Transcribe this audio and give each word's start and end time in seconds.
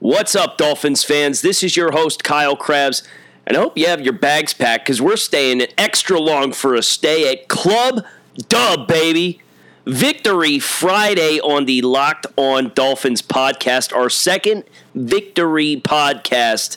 What's 0.00 0.36
up, 0.36 0.58
Dolphins 0.58 1.02
fans? 1.02 1.40
This 1.40 1.64
is 1.64 1.76
your 1.76 1.90
host, 1.90 2.22
Kyle 2.22 2.54
Crabbs, 2.54 3.02
and 3.44 3.56
I 3.56 3.60
hope 3.60 3.76
you 3.76 3.88
have 3.88 4.00
your 4.00 4.12
bags 4.12 4.54
packed 4.54 4.84
because 4.84 5.02
we're 5.02 5.16
staying 5.16 5.60
an 5.60 5.66
extra 5.76 6.20
long 6.20 6.52
for 6.52 6.76
a 6.76 6.84
stay 6.84 7.32
at 7.32 7.48
Club 7.48 8.04
Dub, 8.48 8.86
baby. 8.86 9.42
Victory 9.86 10.60
Friday 10.60 11.40
on 11.40 11.64
the 11.64 11.82
Locked 11.82 12.26
On 12.36 12.70
Dolphins 12.76 13.22
podcast, 13.22 13.92
our 13.92 14.08
second 14.08 14.62
victory 14.94 15.82
podcast 15.82 16.76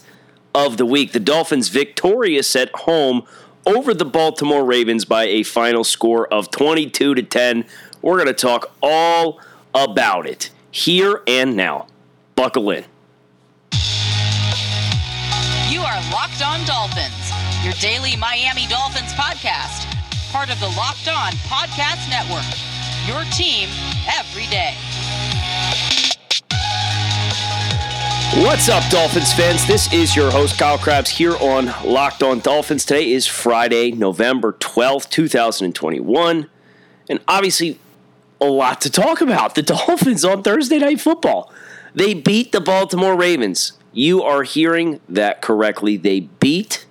of 0.56 0.78
the 0.78 0.86
week. 0.88 1.12
The 1.12 1.20
Dolphins 1.20 1.70
victorious 1.70 2.56
at 2.56 2.74
home 2.74 3.22
over 3.68 3.94
the 3.94 4.04
Baltimore 4.04 4.66
Ravens 4.66 5.06
by 5.06 5.26
a 5.26 5.44
final 5.44 5.84
score 5.84 6.28
of 6.34 6.50
22 6.50 7.14
to 7.14 7.22
10. 7.22 7.66
We're 8.02 8.16
going 8.16 8.26
to 8.26 8.34
talk 8.34 8.72
all 8.82 9.40
about 9.76 10.26
it 10.26 10.50
here 10.72 11.22
and 11.28 11.56
now. 11.56 11.86
Buckle 12.34 12.72
in. 12.72 12.86
Are 15.82 16.12
Locked 16.12 16.44
On 16.44 16.64
Dolphins, 16.66 17.32
your 17.64 17.74
daily 17.74 18.16
Miami 18.16 18.68
Dolphins 18.68 19.14
podcast, 19.14 19.92
part 20.32 20.52
of 20.52 20.60
the 20.60 20.68
Locked 20.78 21.08
On 21.08 21.32
Podcast 21.50 22.08
Network. 22.08 22.46
Your 23.08 23.24
team 23.32 23.68
every 24.16 24.46
day. 24.46 24.76
What's 28.46 28.70
up, 28.70 28.88
Dolphins 28.92 29.34
fans? 29.34 29.66
This 29.66 29.92
is 29.92 30.16
your 30.16 30.30
host, 30.30 30.60
Kyle 30.60 30.78
Crabbs, 30.78 31.10
here 31.10 31.36
on 31.38 31.74
Locked 31.84 32.22
On 32.22 32.40
Dolphins. 32.40 32.86
Today 32.86 33.12
is 33.12 33.26
Friday, 33.26 33.92
November 33.92 34.54
12th, 34.54 35.10
2021. 35.10 36.48
And 37.10 37.20
obviously, 37.28 37.80
a 38.40 38.46
lot 38.46 38.82
to 38.82 38.92
talk 38.92 39.20
about. 39.20 39.56
The 39.56 39.64
Dolphins 39.64 40.24
on 40.24 40.44
Thursday 40.44 40.78
Night 40.78 41.02
Football. 41.02 41.52
They 41.96 42.14
beat 42.14 42.52
the 42.52 42.62
Baltimore 42.62 43.16
Ravens. 43.16 43.74
You 43.94 44.24
are 44.24 44.44
hearing 44.44 45.02
that 45.10 45.42
correctly. 45.42 45.98
They 45.98 46.22
beat 46.22 46.86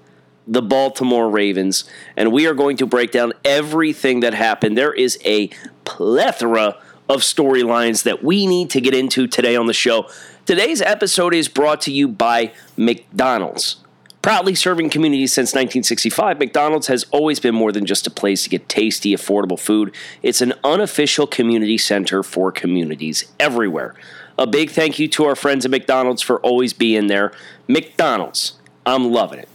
the 0.46 0.62
Baltimore 0.62 1.30
Ravens. 1.30 1.84
And 2.16 2.32
we 2.32 2.46
are 2.46 2.54
going 2.54 2.76
to 2.78 2.86
break 2.86 3.12
down 3.12 3.32
everything 3.44 4.20
that 4.20 4.34
happened. 4.34 4.76
There 4.76 4.92
is 4.92 5.18
a 5.24 5.50
plethora 5.84 6.76
of 7.08 7.20
storylines 7.20 8.04
that 8.04 8.22
we 8.22 8.46
need 8.46 8.70
to 8.70 8.80
get 8.80 8.94
into 8.94 9.26
today 9.26 9.56
on 9.56 9.66
the 9.66 9.72
show. 9.72 10.08
Today's 10.46 10.80
episode 10.80 11.34
is 11.34 11.48
brought 11.48 11.80
to 11.82 11.92
you 11.92 12.08
by 12.08 12.52
McDonald's. 12.76 13.79
Proudly 14.22 14.54
serving 14.54 14.90
communities 14.90 15.32
since 15.32 15.50
1965, 15.50 16.38
McDonald's 16.38 16.88
has 16.88 17.04
always 17.10 17.40
been 17.40 17.54
more 17.54 17.72
than 17.72 17.86
just 17.86 18.06
a 18.06 18.10
place 18.10 18.42
to 18.42 18.50
get 18.50 18.68
tasty, 18.68 19.14
affordable 19.14 19.58
food. 19.58 19.94
It's 20.22 20.42
an 20.42 20.52
unofficial 20.62 21.26
community 21.26 21.78
center 21.78 22.22
for 22.22 22.52
communities 22.52 23.32
everywhere. 23.40 23.94
A 24.36 24.46
big 24.46 24.70
thank 24.70 24.98
you 24.98 25.08
to 25.08 25.24
our 25.24 25.34
friends 25.34 25.64
at 25.64 25.70
McDonald's 25.70 26.20
for 26.20 26.38
always 26.40 26.74
being 26.74 27.06
there. 27.06 27.32
McDonald's, 27.66 28.58
I'm 28.84 29.10
loving 29.10 29.38
it. 29.38 29.48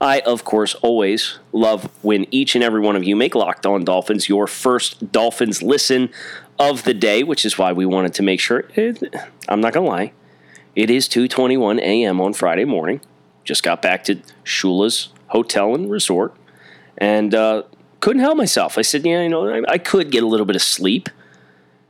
I, 0.00 0.20
of 0.20 0.44
course, 0.44 0.76
always 0.76 1.40
love 1.52 1.90
when 2.02 2.26
each 2.30 2.54
and 2.54 2.62
every 2.62 2.80
one 2.80 2.94
of 2.94 3.02
you 3.02 3.16
make 3.16 3.34
Locked 3.34 3.66
On 3.66 3.84
Dolphins 3.84 4.28
your 4.28 4.46
first 4.46 5.10
Dolphins 5.10 5.60
listen 5.60 6.10
of 6.56 6.84
the 6.84 6.94
day, 6.94 7.24
which 7.24 7.44
is 7.44 7.58
why 7.58 7.72
we 7.72 7.84
wanted 7.84 8.14
to 8.14 8.22
make 8.22 8.38
sure. 8.38 8.64
It, 8.76 9.02
I'm 9.48 9.60
not 9.60 9.72
going 9.72 9.84
to 9.84 9.90
lie. 9.90 10.12
It 10.76 10.88
is 10.88 11.08
2:21 11.08 11.80
a.m. 11.80 12.20
on 12.20 12.32
Friday 12.32 12.64
morning. 12.64 13.00
Just 13.48 13.62
got 13.62 13.80
back 13.80 14.04
to 14.04 14.16
Shula's 14.44 15.08
hotel 15.28 15.74
and 15.74 15.90
resort, 15.90 16.34
and 16.98 17.34
uh, 17.34 17.62
couldn't 18.00 18.20
help 18.20 18.36
myself. 18.36 18.76
I 18.76 18.82
said, 18.82 19.06
"Yeah, 19.06 19.22
you 19.22 19.30
know, 19.30 19.48
I, 19.48 19.62
I 19.66 19.78
could 19.78 20.10
get 20.10 20.22
a 20.22 20.26
little 20.26 20.44
bit 20.44 20.54
of 20.54 20.60
sleep. 20.60 21.08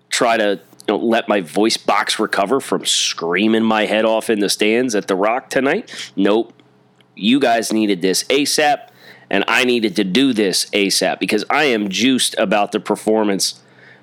Try 0.08 0.36
to 0.36 0.60
you 0.60 0.60
know, 0.86 0.98
let 0.98 1.28
my 1.28 1.40
voice 1.40 1.76
box 1.76 2.20
recover 2.20 2.60
from 2.60 2.84
screaming 2.86 3.64
my 3.64 3.86
head 3.86 4.04
off 4.04 4.30
in 4.30 4.38
the 4.38 4.48
stands 4.48 4.94
at 4.94 5.08
the 5.08 5.16
Rock 5.16 5.50
tonight. 5.50 6.12
Nope. 6.14 6.52
You 7.16 7.40
guys 7.40 7.72
needed 7.72 8.02
this 8.02 8.22
ASAP, 8.22 8.90
and 9.28 9.42
I 9.48 9.64
needed 9.64 9.96
to 9.96 10.04
do 10.04 10.32
this 10.32 10.66
ASAP 10.66 11.18
because 11.18 11.44
I 11.50 11.64
am 11.64 11.88
juiced 11.88 12.36
about 12.38 12.70
the 12.70 12.78
performance 12.78 13.60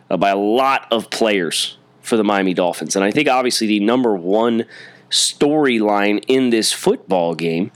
by 0.09 0.31
a 0.31 0.37
lot 0.37 0.87
of 0.91 1.09
players 1.09 1.77
for 2.01 2.17
the 2.17 2.23
Miami 2.25 2.53
Dolphins. 2.53 2.97
And 2.97 3.05
I 3.05 3.11
think 3.11 3.29
obviously 3.29 3.67
the 3.67 3.79
number 3.79 4.13
one 4.13 4.65
storyline 5.15 6.23
in 6.27 6.49
this 6.49 6.71
football 6.71 7.35
game 7.35 7.71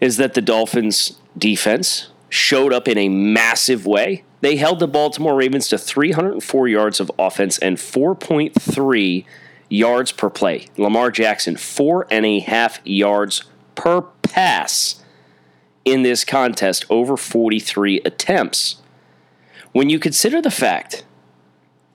is 0.00 0.16
that 0.16 0.34
the 0.34 0.42
Dolphins 0.42 1.18
defense 1.36 2.10
showed 2.28 2.72
up 2.72 2.88
in 2.88 2.98
a 2.98 3.08
massive 3.08 3.86
way. 3.86 4.24
They 4.40 4.56
held 4.56 4.80
the 4.80 4.88
Baltimore 4.88 5.36
Ravens 5.36 5.68
to 5.68 5.78
304 5.78 6.68
yards 6.68 7.00
of 7.00 7.10
offense 7.18 7.58
and 7.58 7.76
4.3 7.76 9.24
yards 9.68 10.12
per 10.12 10.30
play. 10.30 10.66
Lamar 10.76 11.10
Jackson, 11.10 11.56
four 11.56 12.06
and 12.10 12.24
a 12.26 12.40
half 12.40 12.80
yards 12.84 13.44
per 13.74 14.02
pass 14.22 15.02
in 15.84 16.02
this 16.02 16.24
contest 16.24 16.84
over 16.90 17.16
43 17.16 18.00
attempts. 18.04 18.76
When 19.72 19.88
you 19.90 19.98
consider 19.98 20.40
the 20.40 20.50
fact 20.50 21.04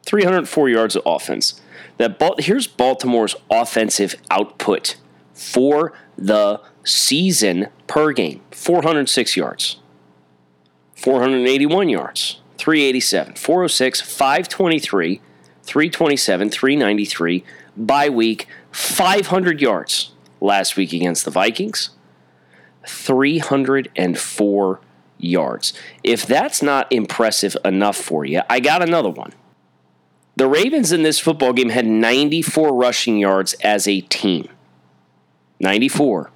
304 0.06 0.70
yards 0.70 0.96
of 0.96 1.04
offense. 1.06 1.62
That 2.01 2.39
here's 2.39 2.66
Baltimore's 2.66 3.35
offensive 3.51 4.16
output 4.31 4.95
for 5.35 5.94
the 6.17 6.59
season 6.84 7.67
per 7.85 8.12
game: 8.12 8.41
406 8.50 9.38
yards, 9.38 9.78
481 10.95 11.89
yards, 11.89 12.41
387, 12.57 13.35
406, 13.35 14.01
523, 14.01 15.22
327, 15.62 16.50
393. 16.50 17.44
By 17.78 18.09
week, 18.09 18.47
500 18.72 19.62
yards 19.62 20.12
last 20.39 20.75
week 20.75 20.94
against 20.94 21.23
the 21.23 21.29
Vikings, 21.29 21.91
304 22.88 24.81
yards. 25.19 25.73
If 26.03 26.25
that's 26.25 26.63
not 26.63 26.91
impressive 26.91 27.56
enough 27.63 27.95
for 27.95 28.25
you, 28.25 28.41
I 28.50 28.59
got 28.59 28.81
another 28.81 29.12
one. 29.12 29.33
The 30.41 30.47
Ravens 30.47 30.91
in 30.91 31.03
this 31.03 31.19
football 31.19 31.53
game 31.53 31.69
had 31.69 31.85
94 31.85 32.74
rushing 32.74 33.19
yards 33.19 33.53
as 33.63 33.88
a 33.88 34.02
team. 34.02 34.50
94. 35.59 36.31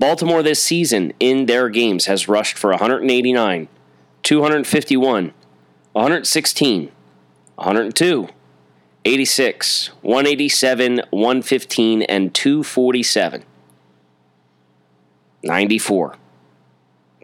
Baltimore 0.00 0.42
this 0.42 0.60
season 0.60 1.12
in 1.20 1.46
their 1.46 1.68
games 1.68 2.06
has 2.06 2.26
rushed 2.26 2.58
for 2.58 2.70
189, 2.70 3.68
251, 4.24 5.32
116, 5.92 6.92
102, 7.54 8.28
86, 9.04 9.90
187, 10.02 11.02
115, 11.10 12.02
and 12.02 12.34
247. 12.34 13.44
94. 15.44 16.16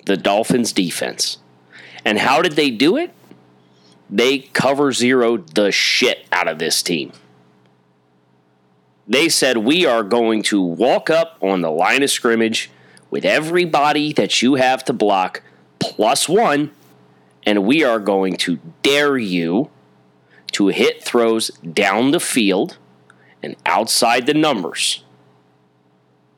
The 0.07 0.17
Dolphins 0.17 0.73
defense. 0.73 1.39
And 2.05 2.21
how 2.21 2.43
did 2.43 2.53
they 2.53 2.71
do 2.71 2.97
it? 2.97 3.13
They 4.13 4.41
cover 4.41 4.93
zeroed 4.93 5.55
the 5.55 5.73
shit 5.73 6.27
out 6.31 6.47
of 6.47 6.59
this 6.59 6.83
team. 6.83 7.13
They 9.09 9.31
said, 9.31 9.57
We 9.57 9.87
are 9.87 10.03
going 10.03 10.43
to 10.45 10.61
walk 10.61 11.09
up 11.09 11.39
on 11.41 11.63
the 11.63 11.71
line 11.71 12.03
of 12.03 12.11
scrimmage 12.11 12.71
with 13.11 13.25
everybody 13.25 14.13
that 14.13 14.43
you 14.43 14.57
have 14.57 14.85
to 14.85 14.93
block 14.93 15.43
plus 15.79 16.29
one, 16.29 16.73
and 17.45 17.65
we 17.65 17.83
are 17.83 17.99
going 17.99 18.37
to 18.37 18.61
dare 18.83 19.17
you 19.17 19.71
to 20.53 20.69
hit 20.69 21.03
throws 21.03 21.49
down 21.59 22.11
the 22.11 22.21
field 22.21 22.77
and 23.43 23.57
outside 23.65 24.27
the 24.27 24.35
numbers. 24.35 25.03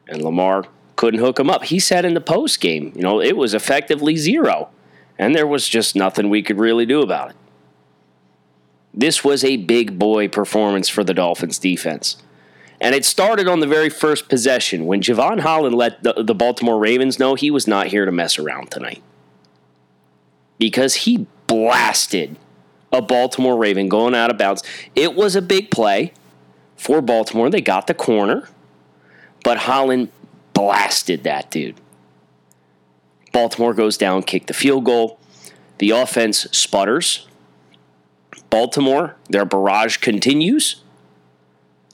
And 0.06 0.22
Lamar 0.22 0.66
couldn't 0.94 1.18
hook 1.18 1.40
him 1.40 1.50
up. 1.50 1.64
He 1.64 1.80
said 1.80 2.04
in 2.04 2.14
the 2.14 2.20
post 2.20 2.60
game, 2.60 2.92
you 2.94 3.02
know, 3.02 3.20
it 3.20 3.36
was 3.36 3.52
effectively 3.52 4.14
zero, 4.14 4.70
and 5.18 5.34
there 5.34 5.46
was 5.46 5.68
just 5.68 5.96
nothing 5.96 6.30
we 6.30 6.40
could 6.40 6.60
really 6.60 6.86
do 6.86 7.02
about 7.02 7.30
it. 7.30 7.36
This 8.94 9.24
was 9.24 9.44
a 9.44 9.56
big 9.56 9.98
boy 9.98 10.28
performance 10.28 10.88
for 10.88 11.02
the 11.02 11.14
Dolphins 11.14 11.58
defense. 11.58 12.16
And 12.80 12.94
it 12.94 13.04
started 13.04 13.48
on 13.48 13.60
the 13.60 13.66
very 13.66 13.90
first 13.90 14.28
possession 14.28 14.86
when 14.86 15.00
Jevon 15.00 15.40
Holland 15.40 15.74
let 15.74 16.02
the, 16.02 16.12
the 16.22 16.34
Baltimore 16.34 16.78
Ravens 16.78 17.18
know 17.18 17.34
he 17.34 17.50
was 17.50 17.66
not 17.66 17.88
here 17.88 18.04
to 18.04 18.12
mess 18.12 18.38
around 18.38 18.70
tonight. 18.70 19.02
Because 20.58 20.94
he 20.94 21.26
blasted 21.46 22.36
a 22.92 23.02
Baltimore 23.02 23.56
Raven 23.56 23.88
going 23.88 24.14
out 24.14 24.30
of 24.30 24.38
bounds. 24.38 24.62
It 24.94 25.14
was 25.14 25.34
a 25.34 25.42
big 25.42 25.70
play 25.70 26.12
for 26.76 27.00
Baltimore. 27.00 27.50
They 27.50 27.60
got 27.60 27.88
the 27.88 27.94
corner, 27.94 28.48
but 29.42 29.58
Holland 29.58 30.10
blasted 30.52 31.24
that 31.24 31.50
dude. 31.50 31.76
Baltimore 33.32 33.74
goes 33.74 33.96
down, 33.96 34.22
kick 34.22 34.46
the 34.46 34.54
field 34.54 34.84
goal. 34.84 35.18
The 35.78 35.90
offense 35.90 36.46
sputters. 36.52 37.26
Baltimore, 38.54 39.16
their 39.28 39.44
barrage 39.44 39.96
continues. 39.96 40.76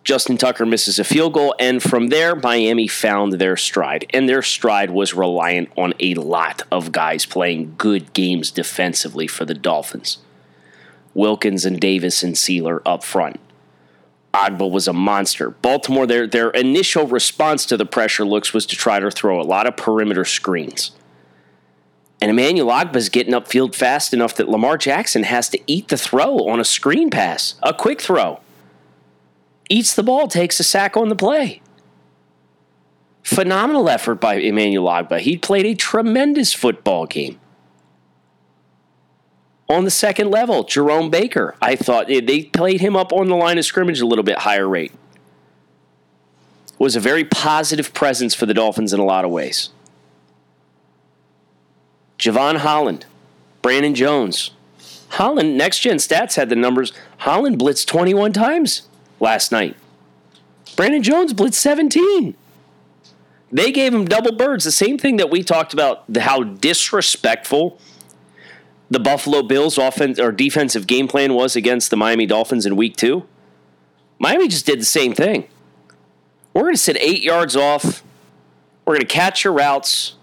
Justin 0.04 0.36
Tucker 0.36 0.66
misses 0.66 0.98
a 0.98 1.04
field 1.04 1.32
goal, 1.32 1.54
and 1.58 1.82
from 1.82 2.08
there, 2.08 2.36
Miami 2.36 2.86
found 2.86 3.32
their 3.32 3.56
stride. 3.56 4.04
And 4.12 4.28
their 4.28 4.42
stride 4.42 4.90
was 4.90 5.14
reliant 5.14 5.70
on 5.74 5.94
a 6.00 6.12
lot 6.16 6.64
of 6.70 6.92
guys 6.92 7.24
playing 7.24 7.76
good 7.78 8.12
games 8.12 8.50
defensively 8.50 9.26
for 9.26 9.46
the 9.46 9.54
Dolphins. 9.54 10.18
Wilkins 11.14 11.64
and 11.64 11.80
Davis 11.80 12.22
and 12.22 12.34
Sieler 12.34 12.82
up 12.84 13.04
front. 13.04 13.40
Ogbah 14.34 14.70
was 14.70 14.86
a 14.86 14.92
monster. 14.92 15.48
Baltimore, 15.48 16.06
their 16.06 16.26
their 16.26 16.50
initial 16.50 17.06
response 17.06 17.64
to 17.64 17.78
the 17.78 17.86
pressure 17.86 18.26
looks 18.26 18.52
was 18.52 18.66
to 18.66 18.76
try 18.76 19.00
to 19.00 19.10
throw 19.10 19.40
a 19.40 19.48
lot 19.48 19.66
of 19.66 19.78
perimeter 19.78 20.26
screens. 20.26 20.90
And 22.20 22.30
Emmanuel 22.30 22.68
Ogbah's 22.68 23.08
getting 23.08 23.32
upfield 23.32 23.74
fast 23.74 24.12
enough 24.12 24.34
that 24.36 24.48
Lamar 24.48 24.76
Jackson 24.76 25.22
has 25.22 25.48
to 25.50 25.60
eat 25.66 25.88
the 25.88 25.96
throw 25.96 26.48
on 26.48 26.60
a 26.60 26.64
screen 26.64 27.08
pass, 27.08 27.54
a 27.62 27.72
quick 27.72 28.00
throw. 28.00 28.40
Eats 29.70 29.94
the 29.94 30.02
ball, 30.02 30.28
takes 30.28 30.60
a 30.60 30.64
sack 30.64 30.96
on 30.96 31.08
the 31.08 31.16
play. 31.16 31.62
Phenomenal 33.22 33.88
effort 33.88 34.16
by 34.16 34.34
Emmanuel 34.34 34.88
Ogbah. 34.88 35.20
He 35.20 35.36
played 35.36 35.64
a 35.64 35.74
tremendous 35.74 36.52
football 36.52 37.06
game. 37.06 37.38
On 39.68 39.84
the 39.84 39.90
second 39.90 40.30
level, 40.30 40.64
Jerome 40.64 41.10
Baker, 41.10 41.54
I 41.62 41.76
thought 41.76 42.08
they 42.08 42.44
played 42.44 42.80
him 42.80 42.96
up 42.96 43.12
on 43.12 43.28
the 43.28 43.36
line 43.36 43.56
of 43.56 43.64
scrimmage 43.64 44.00
a 44.00 44.06
little 44.06 44.24
bit 44.24 44.38
higher 44.38 44.68
rate. 44.68 44.92
Was 46.78 46.96
a 46.96 47.00
very 47.00 47.24
positive 47.24 47.94
presence 47.94 48.34
for 48.34 48.46
the 48.46 48.54
Dolphins 48.54 48.92
in 48.92 48.98
a 48.98 49.04
lot 49.04 49.24
of 49.24 49.30
ways. 49.30 49.70
Jevon 52.20 52.58
Holland, 52.58 53.06
Brandon 53.62 53.94
Jones. 53.94 54.50
Holland, 55.08 55.56
next 55.56 55.80
gen 55.80 55.96
stats 55.96 56.36
had 56.36 56.50
the 56.50 56.54
numbers. 56.54 56.92
Holland 57.18 57.58
blitzed 57.58 57.86
21 57.86 58.32
times 58.32 58.82
last 59.18 59.50
night. 59.50 59.74
Brandon 60.76 61.02
Jones 61.02 61.32
blitzed 61.32 61.54
17. 61.54 62.36
They 63.50 63.72
gave 63.72 63.92
him 63.92 64.04
double 64.04 64.32
birds. 64.32 64.64
The 64.64 64.70
same 64.70 64.98
thing 64.98 65.16
that 65.16 65.30
we 65.30 65.42
talked 65.42 65.72
about, 65.72 66.04
how 66.16 66.42
disrespectful 66.44 67.80
the 68.90 69.00
Buffalo 69.00 69.42
Bills 69.42 69.78
offense 69.78 70.20
or 70.20 70.30
defensive 70.30 70.86
game 70.86 71.08
plan 71.08 71.34
was 71.34 71.56
against 71.56 71.90
the 71.90 71.96
Miami 71.96 72.26
Dolphins 72.26 72.66
in 72.66 72.76
week 72.76 72.96
two. 72.96 73.24
Miami 74.18 74.46
just 74.46 74.66
did 74.66 74.78
the 74.78 74.84
same 74.84 75.14
thing. 75.14 75.48
We're 76.52 76.62
going 76.62 76.74
to 76.74 76.80
sit 76.80 76.98
eight 77.00 77.22
yards 77.22 77.56
off. 77.56 78.02
We're 78.84 78.94
going 78.94 79.06
to 79.06 79.12
catch 79.12 79.42
your 79.42 79.54
routes. 79.54 80.16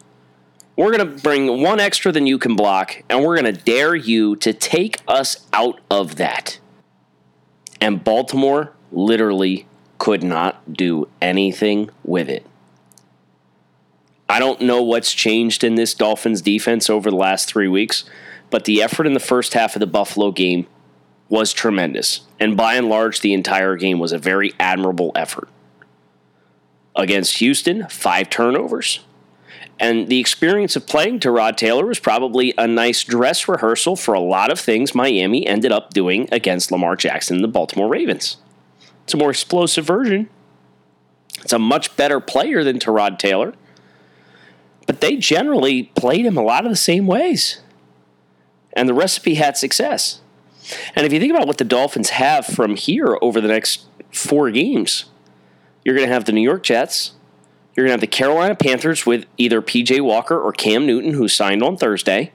We're 0.77 0.95
going 0.95 1.11
to 1.15 1.21
bring 1.23 1.63
one 1.63 1.79
extra 1.79 2.11
than 2.11 2.27
you 2.27 2.37
can 2.37 2.55
block, 2.55 3.01
and 3.09 3.23
we're 3.23 3.41
going 3.41 3.53
to 3.53 3.61
dare 3.61 3.95
you 3.95 4.35
to 4.37 4.53
take 4.53 5.01
us 5.07 5.47
out 5.51 5.81
of 5.89 6.17
that. 6.17 6.59
And 7.81 8.03
Baltimore 8.03 8.73
literally 8.91 9.65
could 9.97 10.23
not 10.23 10.71
do 10.71 11.09
anything 11.19 11.89
with 12.03 12.29
it. 12.29 12.45
I 14.29 14.37
don't 14.37 14.61
know 14.61 14.83
what's 14.83 15.13
changed 15.13 15.63
in 15.63 15.75
this 15.75 15.95
Dolphins 15.95 16.43
defense 16.43 16.91
over 16.91 17.09
the 17.09 17.15
last 17.15 17.47
three 17.47 17.67
weeks, 17.67 18.03
but 18.51 18.65
the 18.65 18.83
effort 18.83 19.07
in 19.07 19.13
the 19.13 19.19
first 19.19 19.55
half 19.55 19.75
of 19.75 19.79
the 19.79 19.87
Buffalo 19.87 20.31
game 20.31 20.67
was 21.27 21.53
tremendous. 21.53 22.21
And 22.39 22.55
by 22.55 22.75
and 22.75 22.87
large, 22.87 23.21
the 23.21 23.33
entire 23.33 23.77
game 23.77 23.97
was 23.97 24.11
a 24.11 24.19
very 24.19 24.53
admirable 24.59 25.11
effort. 25.15 25.49
Against 26.95 27.39
Houston, 27.39 27.87
five 27.89 28.29
turnovers. 28.29 28.99
And 29.79 30.07
the 30.07 30.19
experience 30.19 30.75
of 30.75 30.87
playing 30.87 31.19
Tyrod 31.19 31.55
Taylor 31.55 31.85
was 31.85 31.99
probably 31.99 32.53
a 32.57 32.67
nice 32.67 33.03
dress 33.03 33.47
rehearsal 33.47 33.95
for 33.95 34.13
a 34.13 34.19
lot 34.19 34.51
of 34.51 34.59
things 34.59 34.95
Miami 34.95 35.45
ended 35.45 35.71
up 35.71 35.93
doing 35.93 36.27
against 36.31 36.71
Lamar 36.71 36.95
Jackson 36.95 37.37
and 37.37 37.43
the 37.43 37.49
Baltimore 37.49 37.87
Ravens. 37.87 38.37
It's 39.03 39.13
a 39.13 39.17
more 39.17 39.29
explosive 39.29 39.85
version. 39.85 40.29
It's 41.41 41.53
a 41.53 41.59
much 41.59 41.95
better 41.95 42.19
player 42.19 42.63
than 42.63 42.79
Tyrod 42.79 43.19
Taylor. 43.19 43.53
But 44.87 45.01
they 45.01 45.15
generally 45.15 45.83
played 45.95 46.25
him 46.25 46.37
a 46.37 46.43
lot 46.43 46.65
of 46.65 46.71
the 46.71 46.77
same 46.77 47.05
ways. 47.05 47.61
And 48.73 48.89
the 48.89 48.93
recipe 48.93 49.35
had 49.35 49.57
success. 49.57 50.21
And 50.95 51.05
if 51.05 51.13
you 51.13 51.19
think 51.19 51.33
about 51.33 51.47
what 51.47 51.57
the 51.57 51.63
Dolphins 51.63 52.09
have 52.09 52.45
from 52.45 52.75
here 52.75 53.17
over 53.21 53.39
the 53.39 53.47
next 53.47 53.85
four 54.11 54.49
games, 54.49 55.05
you're 55.83 55.95
going 55.95 56.07
to 56.07 56.13
have 56.13 56.25
the 56.25 56.31
New 56.31 56.41
York 56.41 56.63
Jets, 56.63 57.13
you're 57.77 57.85
going 57.85 57.89
to 57.89 57.93
have 57.93 58.01
the 58.01 58.07
Carolina 58.07 58.55
Panthers 58.55 59.05
with 59.05 59.27
either 59.37 59.61
PJ 59.61 60.01
Walker 60.01 60.37
or 60.37 60.51
Cam 60.51 60.87
Newton, 60.87 61.13
who 61.13 61.27
signed 61.27 61.61
on 61.61 61.77
Thursday. 61.77 62.31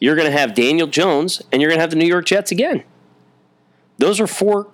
You're 0.00 0.16
going 0.16 0.32
to 0.32 0.36
have 0.36 0.54
Daniel 0.54 0.86
Jones, 0.86 1.42
and 1.52 1.60
you're 1.60 1.68
going 1.68 1.76
to 1.78 1.82
have 1.82 1.90
the 1.90 1.96
New 1.96 2.06
York 2.06 2.24
Jets 2.24 2.50
again. 2.50 2.84
Those 3.98 4.18
are 4.18 4.26
four 4.26 4.68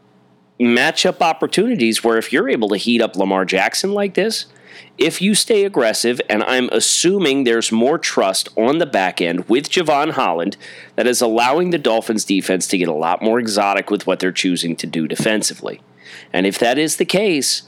matchup 0.60 1.20
opportunities 1.20 2.04
where 2.04 2.16
if 2.16 2.32
you're 2.32 2.48
able 2.48 2.68
to 2.68 2.76
heat 2.76 3.02
up 3.02 3.16
Lamar 3.16 3.44
Jackson 3.44 3.92
like 3.92 4.14
this, 4.14 4.46
if 4.98 5.20
you 5.20 5.34
stay 5.34 5.64
aggressive, 5.64 6.20
and 6.30 6.44
I'm 6.44 6.68
assuming 6.70 7.42
there's 7.42 7.72
more 7.72 7.98
trust 7.98 8.50
on 8.56 8.78
the 8.78 8.86
back 8.86 9.20
end 9.20 9.48
with 9.48 9.68
Jevon 9.68 10.12
Holland 10.12 10.56
that 10.94 11.08
is 11.08 11.20
allowing 11.20 11.70
the 11.70 11.78
Dolphins 11.78 12.24
defense 12.24 12.68
to 12.68 12.78
get 12.78 12.86
a 12.86 12.94
lot 12.94 13.20
more 13.20 13.40
exotic 13.40 13.90
with 13.90 14.06
what 14.06 14.20
they're 14.20 14.30
choosing 14.30 14.76
to 14.76 14.86
do 14.86 15.08
defensively. 15.08 15.80
And 16.32 16.46
if 16.46 16.56
that 16.60 16.78
is 16.78 16.96
the 16.96 17.04
case, 17.04 17.62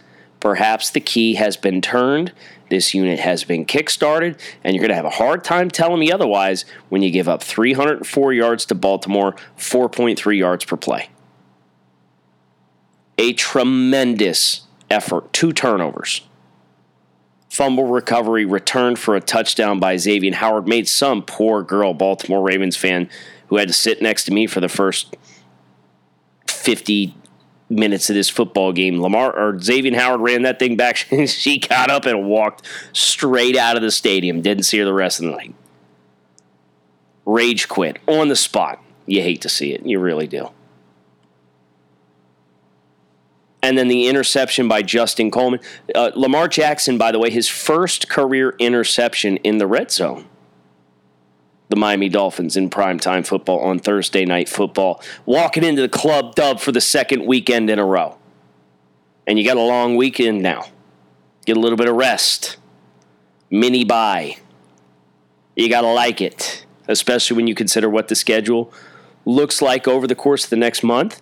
Perhaps 0.44 0.91
the 0.91 1.00
key 1.00 1.37
has 1.37 1.56
been 1.56 1.81
turned, 1.81 2.31
this 2.69 2.93
unit 2.93 3.19
has 3.19 3.44
been 3.44 3.64
kickstarted, 3.64 4.38
and 4.62 4.75
you're 4.75 4.82
going 4.82 4.91
to 4.91 4.94
have 4.94 5.06
a 5.06 5.11
hard 5.11 5.43
time 5.43 5.70
telling 5.70 5.99
me 5.99 6.12
otherwise 6.12 6.67
when 6.91 7.00
you 7.00 7.11
give 7.11 7.31
up 7.31 7.43
304 7.43 8.35
yards 8.35 8.67
to 8.67 8.75
Baltimore, 8.75 9.35
4.3 9.56 10.37
yards 10.37 10.67
per 10.67 10.76
play. 10.76 11.08
A 13.17 13.32
tremendous 13.32 14.67
effort, 14.91 15.32
two 15.32 15.50
turnovers. 15.50 16.20
Fumble 17.49 17.87
recovery, 17.87 18.44
returned 18.44 18.99
for 18.99 19.17
a 19.17 19.23
touchdown 19.23 19.81
by 19.81 19.96
Xavier 19.96 20.35
Howard, 20.35 20.69
made 20.69 20.87
some 20.87 21.23
poor 21.23 21.62
girl 21.62 21.94
Baltimore 21.94 22.43
Ravens 22.43 22.76
fan 22.76 23.08
who 23.46 23.56
had 23.56 23.69
to 23.69 23.75
sit 23.75 24.02
next 24.02 24.25
to 24.25 24.31
me 24.31 24.46
for 24.46 24.61
the 24.61 24.69
first 24.69 25.17
50 26.49 27.14
minutes 27.74 28.08
of 28.08 28.14
this 28.14 28.28
football 28.28 28.72
game. 28.72 29.00
Lamar 29.00 29.32
or 29.32 29.58
Xavier 29.58 29.94
Howard 29.98 30.20
ran 30.20 30.42
that 30.42 30.58
thing 30.58 30.76
back. 30.76 30.96
she 31.26 31.58
got 31.58 31.90
up 31.90 32.06
and 32.06 32.26
walked 32.26 32.66
straight 32.92 33.56
out 33.56 33.76
of 33.76 33.82
the 33.82 33.90
stadium. 33.90 34.40
Didn't 34.40 34.64
see 34.64 34.78
her 34.78 34.84
the 34.84 34.92
rest 34.92 35.20
of 35.20 35.26
the 35.26 35.32
night. 35.32 35.54
Rage 37.26 37.68
quit 37.68 37.98
on 38.06 38.28
the 38.28 38.36
spot. 38.36 38.82
You 39.06 39.22
hate 39.22 39.42
to 39.42 39.48
see 39.48 39.72
it. 39.72 39.84
You 39.84 39.98
really 40.00 40.26
do. 40.26 40.50
And 43.62 43.78
then 43.78 43.88
the 43.88 44.08
interception 44.08 44.68
by 44.68 44.82
Justin 44.82 45.30
Coleman. 45.30 45.60
Uh, 45.94 46.10
Lamar 46.14 46.48
Jackson, 46.48 46.98
by 46.98 47.12
the 47.12 47.18
way, 47.18 47.30
his 47.30 47.48
first 47.48 48.10
career 48.10 48.54
interception 48.58 49.38
in 49.38 49.56
the 49.56 49.66
red 49.66 49.90
zone 49.90 50.26
the 51.74 51.80
Miami 51.80 52.08
Dolphins 52.08 52.56
in 52.56 52.70
primetime 52.70 53.26
football 53.26 53.58
on 53.58 53.80
Thursday 53.80 54.24
night 54.24 54.48
football, 54.48 55.02
walking 55.26 55.64
into 55.64 55.82
the 55.82 55.88
club 55.88 56.36
dub 56.36 56.60
for 56.60 56.70
the 56.70 56.80
second 56.80 57.26
weekend 57.26 57.68
in 57.68 57.80
a 57.80 57.84
row. 57.84 58.16
And 59.26 59.40
you 59.40 59.44
got 59.44 59.56
a 59.56 59.62
long 59.62 59.96
weekend 59.96 60.40
now. 60.40 60.66
Get 61.46 61.56
a 61.56 61.60
little 61.60 61.76
bit 61.76 61.88
of 61.88 61.96
rest. 61.96 62.58
Mini 63.50 63.84
bye. 63.84 64.36
You 65.56 65.69
got 65.69 65.81
to 65.81 65.88
like 65.88 66.20
it, 66.20 66.64
especially 66.86 67.36
when 67.36 67.48
you 67.48 67.56
consider 67.56 67.90
what 67.90 68.06
the 68.06 68.14
schedule 68.14 68.72
looks 69.24 69.60
like 69.60 69.88
over 69.88 70.06
the 70.06 70.14
course 70.14 70.44
of 70.44 70.50
the 70.50 70.56
next 70.56 70.84
month. 70.84 71.20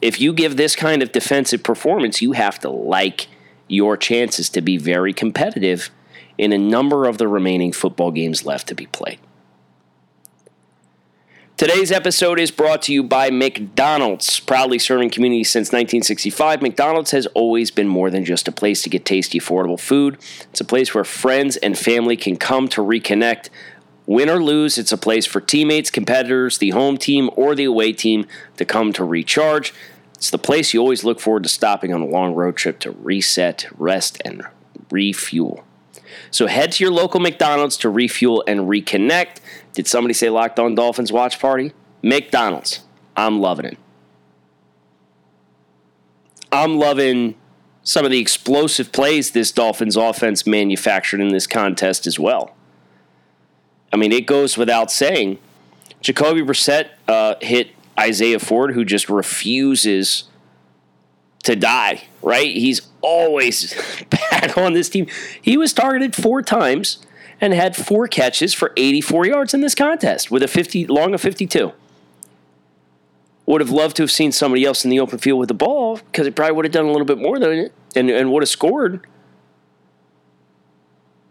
If 0.00 0.20
you 0.20 0.32
give 0.32 0.56
this 0.56 0.76
kind 0.76 1.02
of 1.02 1.10
defensive 1.10 1.64
performance, 1.64 2.22
you 2.22 2.30
have 2.32 2.60
to 2.60 2.70
like 2.70 3.26
your 3.66 3.96
chances 3.96 4.48
to 4.50 4.60
be 4.60 4.76
very 4.76 5.12
competitive 5.12 5.90
in 6.38 6.52
a 6.52 6.58
number 6.58 7.06
of 7.06 7.18
the 7.18 7.26
remaining 7.26 7.72
football 7.72 8.12
games 8.12 8.44
left 8.44 8.68
to 8.68 8.74
be 8.76 8.86
played. 8.86 9.18
Today's 11.60 11.92
episode 11.92 12.40
is 12.40 12.50
brought 12.50 12.80
to 12.84 12.92
you 12.94 13.02
by 13.02 13.28
McDonald's. 13.28 14.40
Proudly 14.40 14.78
serving 14.78 15.10
communities 15.10 15.50
since 15.50 15.66
1965, 15.66 16.62
McDonald's 16.62 17.10
has 17.10 17.26
always 17.34 17.70
been 17.70 17.86
more 17.86 18.08
than 18.08 18.24
just 18.24 18.48
a 18.48 18.52
place 18.52 18.82
to 18.82 18.88
get 18.88 19.04
tasty, 19.04 19.38
affordable 19.38 19.78
food. 19.78 20.16
It's 20.48 20.62
a 20.62 20.64
place 20.64 20.94
where 20.94 21.04
friends 21.04 21.58
and 21.58 21.76
family 21.76 22.16
can 22.16 22.38
come 22.38 22.66
to 22.68 22.80
reconnect. 22.80 23.50
Win 24.06 24.30
or 24.30 24.42
lose, 24.42 24.78
it's 24.78 24.90
a 24.90 24.96
place 24.96 25.26
for 25.26 25.42
teammates, 25.42 25.90
competitors, 25.90 26.56
the 26.56 26.70
home 26.70 26.96
team, 26.96 27.28
or 27.36 27.54
the 27.54 27.64
away 27.64 27.92
team 27.92 28.26
to 28.56 28.64
come 28.64 28.94
to 28.94 29.04
recharge. 29.04 29.74
It's 30.14 30.30
the 30.30 30.38
place 30.38 30.72
you 30.72 30.80
always 30.80 31.04
look 31.04 31.20
forward 31.20 31.42
to 31.42 31.50
stopping 31.50 31.92
on 31.92 32.00
a 32.00 32.06
long 32.06 32.32
road 32.32 32.56
trip 32.56 32.78
to 32.78 32.92
reset, 32.92 33.66
rest, 33.76 34.16
and 34.24 34.44
refuel. 34.90 35.62
So 36.30 36.46
head 36.46 36.72
to 36.72 36.84
your 36.84 36.92
local 36.92 37.20
McDonald's 37.20 37.76
to 37.78 37.90
refuel 37.90 38.44
and 38.46 38.60
reconnect. 38.60 39.38
Did 39.72 39.86
somebody 39.86 40.14
say 40.14 40.30
Locked 40.30 40.58
On 40.58 40.74
Dolphins 40.74 41.12
watch 41.12 41.38
party? 41.38 41.72
McDonald's. 42.02 42.80
I'm 43.16 43.40
loving 43.40 43.66
it. 43.66 43.78
I'm 46.52 46.78
loving 46.78 47.36
some 47.82 48.04
of 48.04 48.10
the 48.10 48.18
explosive 48.18 48.92
plays 48.92 49.30
this 49.32 49.52
Dolphins 49.52 49.96
offense 49.96 50.46
manufactured 50.46 51.20
in 51.20 51.28
this 51.28 51.46
contest 51.46 52.06
as 52.06 52.18
well. 52.18 52.54
I 53.92 53.96
mean, 53.96 54.12
it 54.12 54.26
goes 54.26 54.56
without 54.56 54.90
saying. 54.90 55.38
Jacoby 56.00 56.42
Brissett 56.42 56.90
uh, 57.08 57.34
hit 57.40 57.70
Isaiah 57.98 58.38
Ford, 58.38 58.72
who 58.72 58.84
just 58.84 59.08
refuses 59.08 60.24
to 61.44 61.56
die, 61.56 62.04
right? 62.22 62.54
He's 62.54 62.82
always 63.00 63.74
bad 64.10 64.56
on 64.56 64.72
this 64.72 64.88
team. 64.88 65.06
He 65.40 65.56
was 65.56 65.72
targeted 65.72 66.14
four 66.14 66.42
times 66.42 67.04
and 67.40 67.54
had 67.54 67.74
four 67.74 68.06
catches 68.06 68.52
for 68.52 68.72
84 68.76 69.26
yards 69.26 69.54
in 69.54 69.60
this 69.60 69.74
contest 69.74 70.30
with 70.30 70.42
a 70.42 70.48
50 70.48 70.86
long 70.86 71.14
of 71.14 71.20
52. 71.20 71.72
Would 73.46 73.60
have 73.60 73.70
loved 73.70 73.96
to 73.96 74.02
have 74.02 74.10
seen 74.10 74.32
somebody 74.32 74.64
else 74.64 74.84
in 74.84 74.90
the 74.90 75.00
open 75.00 75.18
field 75.18 75.40
with 75.40 75.48
the 75.48 75.54
ball 75.54 75.96
because 75.96 76.26
it 76.26 76.36
probably 76.36 76.54
would 76.54 76.64
have 76.66 76.72
done 76.72 76.84
a 76.84 76.92
little 76.92 77.06
bit 77.06 77.18
more 77.18 77.38
than 77.38 77.52
it 77.52 77.72
and, 77.96 78.10
and 78.10 78.30
would 78.32 78.42
have 78.42 78.48
scored. 78.48 79.06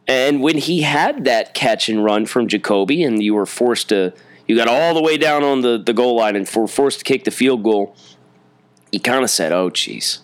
And 0.07 0.41
when 0.41 0.57
he 0.57 0.81
had 0.81 1.25
that 1.25 1.53
catch 1.53 1.87
and 1.87 2.03
run 2.03 2.25
from 2.25 2.47
Jacoby, 2.47 3.03
and 3.03 3.21
you 3.21 3.35
were 3.35 3.45
forced 3.45 3.89
to, 3.89 4.11
you 4.47 4.55
got 4.55 4.67
all 4.67 4.95
the 4.95 5.03
way 5.03 5.17
down 5.17 5.43
on 5.43 5.61
the, 5.61 5.77
the 5.77 5.93
goal 5.93 6.15
line 6.15 6.35
and 6.35 6.49
were 6.55 6.67
forced 6.67 6.97
to 6.97 7.05
kick 7.05 7.25
the 7.25 7.31
field 7.31 7.61
goal, 7.61 7.95
you 8.91 8.99
kind 8.99 9.23
of 9.23 9.29
said, 9.29 9.51
oh, 9.51 9.69
geez. 9.69 10.19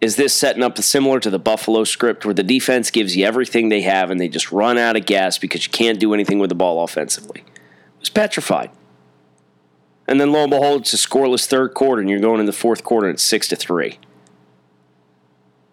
Is 0.00 0.16
this 0.16 0.34
setting 0.34 0.62
up 0.62 0.78
similar 0.78 1.20
to 1.20 1.30
the 1.30 1.38
Buffalo 1.38 1.84
script 1.84 2.24
where 2.24 2.34
the 2.34 2.42
defense 2.42 2.90
gives 2.90 3.16
you 3.16 3.26
everything 3.26 3.68
they 3.68 3.82
have 3.82 4.10
and 4.10 4.18
they 4.18 4.28
just 4.28 4.50
run 4.50 4.78
out 4.78 4.96
of 4.96 5.04
gas 5.04 5.36
because 5.36 5.66
you 5.66 5.70
can't 5.70 6.00
do 6.00 6.14
anything 6.14 6.38
with 6.38 6.48
the 6.48 6.54
ball 6.54 6.82
offensively? 6.82 7.40
It 7.40 8.00
was 8.00 8.08
petrified. 8.08 8.70
And 10.08 10.20
then 10.20 10.32
lo 10.32 10.42
and 10.42 10.50
behold, 10.50 10.82
it's 10.82 10.94
a 10.94 10.96
scoreless 10.96 11.46
third 11.46 11.74
quarter, 11.74 12.00
and 12.00 12.10
you're 12.10 12.18
going 12.18 12.40
in 12.40 12.46
the 12.46 12.52
fourth 12.52 12.82
quarter 12.82 13.06
and 13.06 13.14
it's 13.14 13.22
six 13.22 13.46
to 13.48 13.56
three. 13.56 13.98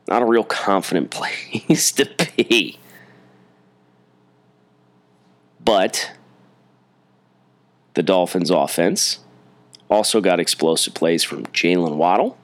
Not 0.08 0.22
a 0.22 0.26
real 0.26 0.44
confident 0.44 1.10
place 1.12 1.92
to 1.94 2.10
be. 2.36 2.80
But 5.64 6.12
the 7.94 8.04
Dolphins' 8.04 8.52
offense 8.52 9.20
also 9.90 10.22
got 10.22 10.40
explosive 10.40 10.94
plays 10.94 11.24
from 11.24 11.46
Jaylen 11.48 11.96
Waddle. 11.96 12.38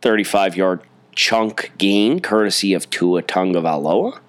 35 0.00 0.56
yard 0.56 0.80
chunk 1.14 1.72
gain 1.78 2.20
courtesy 2.20 2.74
of 2.74 2.88
Tua 2.90 3.22
Tagovailoa. 3.22 4.20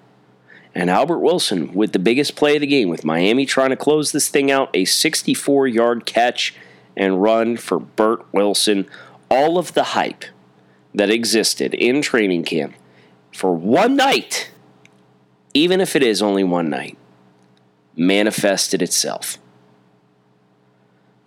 And 0.74 0.88
Albert 0.88 1.18
Wilson 1.18 1.72
with 1.74 1.92
the 1.92 1.98
biggest 1.98 2.36
play 2.36 2.56
of 2.56 2.60
the 2.60 2.66
game, 2.66 2.88
with 2.88 3.04
Miami 3.04 3.44
trying 3.44 3.70
to 3.70 3.76
close 3.76 4.12
this 4.12 4.28
thing 4.28 4.50
out, 4.50 4.70
a 4.74 4.84
64 4.84 5.68
yard 5.68 6.06
catch 6.06 6.54
and 6.96 7.22
run 7.22 7.56
for 7.56 7.78
Bert 7.78 8.24
Wilson. 8.32 8.88
All 9.30 9.58
of 9.58 9.74
the 9.74 9.84
hype 9.84 10.24
that 10.94 11.10
existed 11.10 11.74
in 11.74 12.02
training 12.02 12.44
camp 12.44 12.74
for 13.32 13.54
one 13.54 13.96
night, 13.96 14.50
even 15.54 15.80
if 15.80 15.94
it 15.94 16.02
is 16.02 16.20
only 16.20 16.44
one 16.44 16.68
night, 16.68 16.96
manifested 17.96 18.82
itself. 18.82 19.38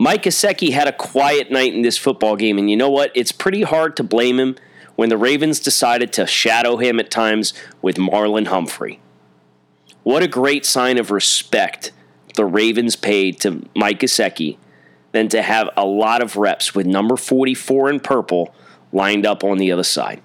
Mike 0.03 0.23
Gesicki 0.23 0.73
had 0.73 0.89
a 0.89 0.91
quiet 0.91 1.49
night 1.49 1.73
in 1.73 1.81
this 1.81 1.97
football 1.97 2.35
game, 2.35 2.57
and 2.57 2.69
you 2.69 2.75
know 2.75 2.89
what? 2.89 3.09
It's 3.15 3.31
pretty 3.31 3.61
hard 3.61 3.95
to 3.95 4.03
blame 4.03 4.37
him 4.37 4.57
when 4.97 5.07
the 5.07 5.15
Ravens 5.15 5.61
decided 5.61 6.11
to 6.11 6.27
shadow 6.27 6.75
him 6.75 6.99
at 6.99 7.09
times 7.09 7.53
with 7.81 7.95
Marlon 7.95 8.47
Humphrey. 8.47 8.99
What 10.03 10.21
a 10.21 10.27
great 10.27 10.65
sign 10.65 10.97
of 10.97 11.09
respect 11.09 11.93
the 12.35 12.43
Ravens 12.43 12.97
paid 12.97 13.39
to 13.39 13.63
Mike 13.77 14.01
Gesicki 14.01 14.57
than 15.13 15.29
to 15.29 15.41
have 15.41 15.69
a 15.77 15.85
lot 15.85 16.21
of 16.21 16.35
reps 16.35 16.75
with 16.75 16.85
number 16.85 17.15
44 17.15 17.89
in 17.89 18.01
purple 18.01 18.53
lined 18.91 19.25
up 19.25 19.41
on 19.41 19.57
the 19.57 19.71
other 19.71 19.85
side. 19.85 20.21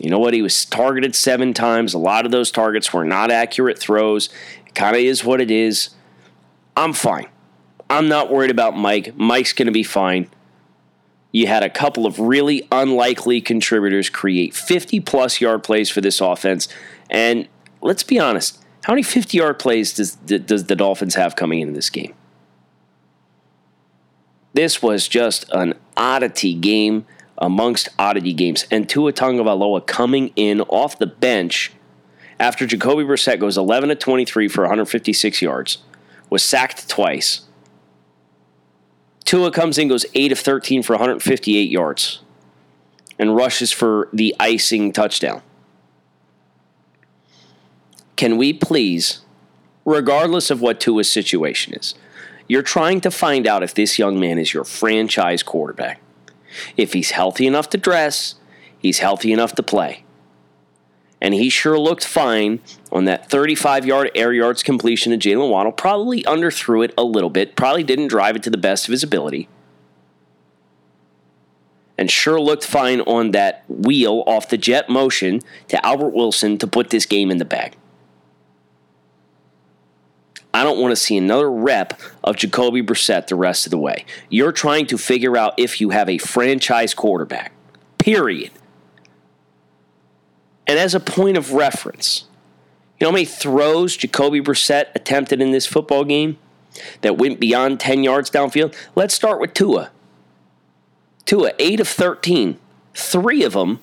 You 0.00 0.10
know 0.10 0.18
what? 0.18 0.34
He 0.34 0.42
was 0.42 0.64
targeted 0.64 1.14
seven 1.14 1.54
times. 1.54 1.94
A 1.94 1.98
lot 1.98 2.26
of 2.26 2.32
those 2.32 2.50
targets 2.50 2.92
were 2.92 3.04
not 3.04 3.30
accurate 3.30 3.78
throws. 3.78 4.30
It 4.66 4.74
kind 4.74 4.96
of 4.96 5.02
is 5.02 5.24
what 5.24 5.40
it 5.40 5.52
is. 5.52 5.90
I'm 6.76 6.92
fine. 6.92 7.28
I'm 7.90 8.08
not 8.08 8.30
worried 8.30 8.52
about 8.52 8.76
Mike. 8.76 9.16
Mike's 9.16 9.52
going 9.52 9.66
to 9.66 9.72
be 9.72 9.82
fine. 9.82 10.30
You 11.32 11.48
had 11.48 11.62
a 11.64 11.68
couple 11.70 12.06
of 12.06 12.18
really 12.18 12.66
unlikely 12.70 13.40
contributors 13.40 14.08
create 14.08 14.54
50 14.54 15.00
plus 15.00 15.40
yard 15.40 15.64
plays 15.64 15.90
for 15.90 16.00
this 16.00 16.20
offense. 16.20 16.68
And 17.10 17.48
let's 17.80 18.04
be 18.04 18.18
honest, 18.18 18.64
how 18.84 18.92
many 18.92 19.02
50 19.02 19.36
yard 19.36 19.58
plays 19.58 19.92
does, 19.92 20.14
does 20.14 20.64
the 20.64 20.76
Dolphins 20.76 21.16
have 21.16 21.34
coming 21.34 21.60
into 21.60 21.74
this 21.74 21.90
game? 21.90 22.14
This 24.52 24.80
was 24.80 25.06
just 25.08 25.48
an 25.52 25.74
oddity 25.96 26.54
game 26.54 27.06
amongst 27.38 27.88
oddity 27.98 28.32
games. 28.32 28.66
And 28.70 28.88
Tua 28.88 29.12
Tagovailoa 29.12 29.86
coming 29.86 30.32
in 30.36 30.60
off 30.62 30.98
the 30.98 31.06
bench 31.06 31.72
after 32.38 32.66
Jacoby 32.66 33.04
Brissett 33.04 33.38
goes 33.38 33.58
11 33.58 33.90
to 33.90 33.94
23 33.94 34.48
for 34.48 34.62
156 34.62 35.42
yards, 35.42 35.78
was 36.30 36.42
sacked 36.42 36.88
twice. 36.88 37.42
Tua 39.30 39.52
comes 39.52 39.78
in, 39.78 39.86
goes 39.86 40.04
8 40.12 40.32
of 40.32 40.40
13 40.40 40.82
for 40.82 40.94
158 40.94 41.70
yards, 41.70 42.20
and 43.16 43.36
rushes 43.36 43.70
for 43.70 44.08
the 44.12 44.34
icing 44.40 44.92
touchdown. 44.92 45.40
Can 48.16 48.36
we 48.36 48.52
please, 48.52 49.20
regardless 49.84 50.50
of 50.50 50.60
what 50.60 50.80
Tua's 50.80 51.08
situation 51.08 51.74
is, 51.74 51.94
you're 52.48 52.64
trying 52.64 53.00
to 53.02 53.10
find 53.12 53.46
out 53.46 53.62
if 53.62 53.72
this 53.72 54.00
young 54.00 54.18
man 54.18 54.36
is 54.36 54.52
your 54.52 54.64
franchise 54.64 55.44
quarterback. 55.44 56.00
If 56.76 56.94
he's 56.94 57.12
healthy 57.12 57.46
enough 57.46 57.70
to 57.70 57.78
dress, 57.78 58.34
he's 58.80 58.98
healthy 58.98 59.32
enough 59.32 59.54
to 59.54 59.62
play. 59.62 60.02
And 61.20 61.34
he 61.34 61.50
sure 61.50 61.78
looked 61.78 62.04
fine 62.04 62.60
on 62.90 63.04
that 63.04 63.30
35 63.30 63.84
yard 63.84 64.10
air 64.14 64.32
yards 64.32 64.62
completion 64.62 65.18
to 65.18 65.18
Jaylen 65.18 65.50
Waddle. 65.50 65.72
Probably 65.72 66.22
underthrew 66.22 66.84
it 66.84 66.94
a 66.96 67.04
little 67.04 67.30
bit, 67.30 67.56
probably 67.56 67.84
didn't 67.84 68.08
drive 68.08 68.36
it 68.36 68.42
to 68.44 68.50
the 68.50 68.58
best 68.58 68.88
of 68.88 68.92
his 68.92 69.02
ability. 69.02 69.48
And 71.98 72.10
sure 72.10 72.40
looked 72.40 72.64
fine 72.64 73.02
on 73.02 73.32
that 73.32 73.62
wheel 73.68 74.24
off 74.26 74.48
the 74.48 74.56
jet 74.56 74.88
motion 74.88 75.42
to 75.68 75.84
Albert 75.84 76.14
Wilson 76.14 76.56
to 76.56 76.66
put 76.66 76.88
this 76.88 77.04
game 77.04 77.30
in 77.30 77.36
the 77.36 77.44
bag. 77.44 77.76
I 80.52 80.64
don't 80.64 80.80
want 80.80 80.92
to 80.92 80.96
see 80.96 81.16
another 81.16 81.50
rep 81.50 82.00
of 82.24 82.36
Jacoby 82.36 82.82
Brissett 82.82 83.28
the 83.28 83.36
rest 83.36 83.66
of 83.66 83.70
the 83.70 83.78
way. 83.78 84.04
You're 84.30 84.52
trying 84.52 84.86
to 84.86 84.98
figure 84.98 85.36
out 85.36 85.54
if 85.58 85.80
you 85.80 85.90
have 85.90 86.08
a 86.08 86.18
franchise 86.18 86.94
quarterback. 86.94 87.52
Period. 87.98 88.50
And 90.70 90.78
as 90.78 90.94
a 90.94 91.00
point 91.00 91.36
of 91.36 91.52
reference, 91.52 92.26
you 93.00 93.04
know 93.04 93.10
how 93.10 93.14
many 93.14 93.24
throws 93.24 93.96
Jacoby 93.96 94.40
Brissett 94.40 94.94
attempted 94.94 95.40
in 95.40 95.50
this 95.50 95.66
football 95.66 96.04
game 96.04 96.38
that 97.00 97.18
went 97.18 97.40
beyond 97.40 97.80
10 97.80 98.04
yards 98.04 98.30
downfield? 98.30 98.72
Let's 98.94 99.12
start 99.12 99.40
with 99.40 99.52
Tua. 99.52 99.90
Tua, 101.24 101.54
8 101.58 101.80
of 101.80 101.88
13. 101.88 102.56
Three 102.94 103.42
of 103.42 103.54
them 103.54 103.80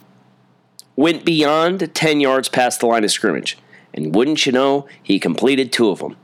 went 0.95 1.25
beyond 1.25 1.93
10 1.93 2.21
yards 2.21 2.47
past 2.47 2.79
the 2.79 2.85
line 2.85 3.03
of 3.03 3.11
scrimmage. 3.11 3.57
And 3.93 4.15
wouldn't 4.15 4.45
you 4.45 4.53
know, 4.53 4.87
he 5.03 5.19
completed 5.19 5.73
two 5.73 5.89
of 5.89 5.99
them 5.99 6.15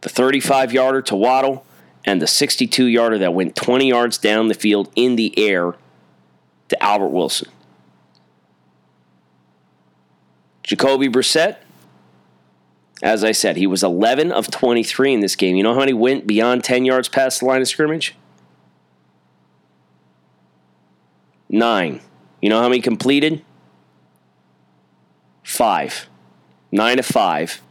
the 0.00 0.08
35 0.08 0.72
yarder 0.72 1.02
to 1.02 1.14
Waddle, 1.14 1.64
and 2.04 2.20
the 2.20 2.26
62 2.26 2.86
yarder 2.86 3.18
that 3.18 3.34
went 3.34 3.54
20 3.54 3.86
yards 3.86 4.18
down 4.18 4.48
the 4.48 4.54
field 4.54 4.90
in 4.96 5.14
the 5.14 5.32
air 5.38 5.74
to 6.70 6.82
Albert 6.82 7.10
Wilson. 7.10 7.50
Jacoby 10.66 11.08
Brissett, 11.08 11.56
as 13.02 13.22
I 13.22 13.32
said, 13.32 13.56
he 13.56 13.66
was 13.66 13.82
11 13.82 14.32
of 14.32 14.50
23 14.50 15.14
in 15.14 15.20
this 15.20 15.36
game. 15.36 15.56
You 15.56 15.62
know 15.62 15.74
how 15.74 15.80
many 15.80 15.92
went 15.92 16.26
beyond 16.26 16.64
10 16.64 16.84
yards 16.84 17.08
past 17.08 17.40
the 17.40 17.46
line 17.46 17.60
of 17.60 17.68
scrimmage? 17.68 18.14
Nine. 21.48 22.00
You 22.42 22.50
know 22.50 22.60
how 22.60 22.68
many 22.68 22.80
completed? 22.80 23.44
Five. 25.44 26.08
Nine 26.72 26.98
of 26.98 27.06
five 27.06 27.62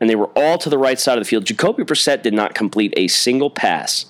and 0.00 0.10
they 0.10 0.16
were 0.16 0.30
all 0.36 0.58
to 0.58 0.68
the 0.68 0.78
right 0.78 0.98
side 0.98 1.18
of 1.18 1.24
the 1.24 1.28
field. 1.28 1.44
Jacoby 1.44 1.84
Brissett 1.84 2.22
did 2.22 2.34
not 2.34 2.54
complete 2.54 2.92
a 2.96 3.08
single 3.08 3.50
pass 3.50 4.06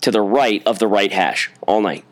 to 0.00 0.10
the 0.10 0.22
right 0.22 0.62
of 0.66 0.78
the 0.78 0.86
right 0.86 1.12
hash 1.12 1.50
all 1.66 1.82
night. 1.82 2.04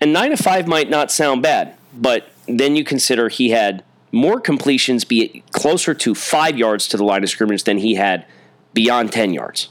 And 0.00 0.12
9 0.12 0.30
to 0.30 0.36
5 0.36 0.66
might 0.66 0.88
not 0.88 1.10
sound 1.10 1.42
bad, 1.42 1.76
but 1.92 2.30
then 2.46 2.76
you 2.76 2.84
consider 2.84 3.28
he 3.28 3.50
had 3.50 3.84
more 4.12 4.40
completions 4.40 5.04
be 5.04 5.22
it 5.22 5.52
closer 5.52 5.94
to 5.94 6.14
5 6.14 6.58
yards 6.58 6.88
to 6.88 6.96
the 6.96 7.04
line 7.04 7.22
of 7.22 7.30
scrimmage 7.30 7.64
than 7.64 7.78
he 7.78 7.94
had 7.94 8.26
beyond 8.72 9.12
10 9.12 9.32
yards. 9.32 9.68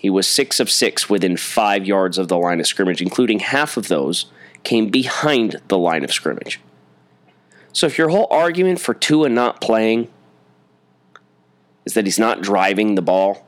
He 0.00 0.10
was 0.10 0.28
6 0.28 0.60
of 0.60 0.70
6 0.70 1.10
within 1.10 1.36
5 1.36 1.86
yards 1.86 2.18
of 2.18 2.28
the 2.28 2.38
line 2.38 2.60
of 2.60 2.66
scrimmage, 2.66 3.02
including 3.02 3.40
half 3.40 3.76
of 3.76 3.88
those 3.88 4.26
came 4.62 4.88
behind 4.88 5.56
the 5.68 5.78
line 5.78 6.04
of 6.04 6.12
scrimmage. 6.12 6.60
So 7.72 7.86
if 7.86 7.98
your 7.98 8.08
whole 8.08 8.28
argument 8.30 8.80
for 8.80 8.94
Tua 8.94 9.28
not 9.28 9.60
playing 9.60 10.08
is 11.84 11.94
that 11.94 12.04
he's 12.04 12.18
not 12.18 12.40
driving 12.40 12.94
the 12.94 13.02
ball, 13.02 13.45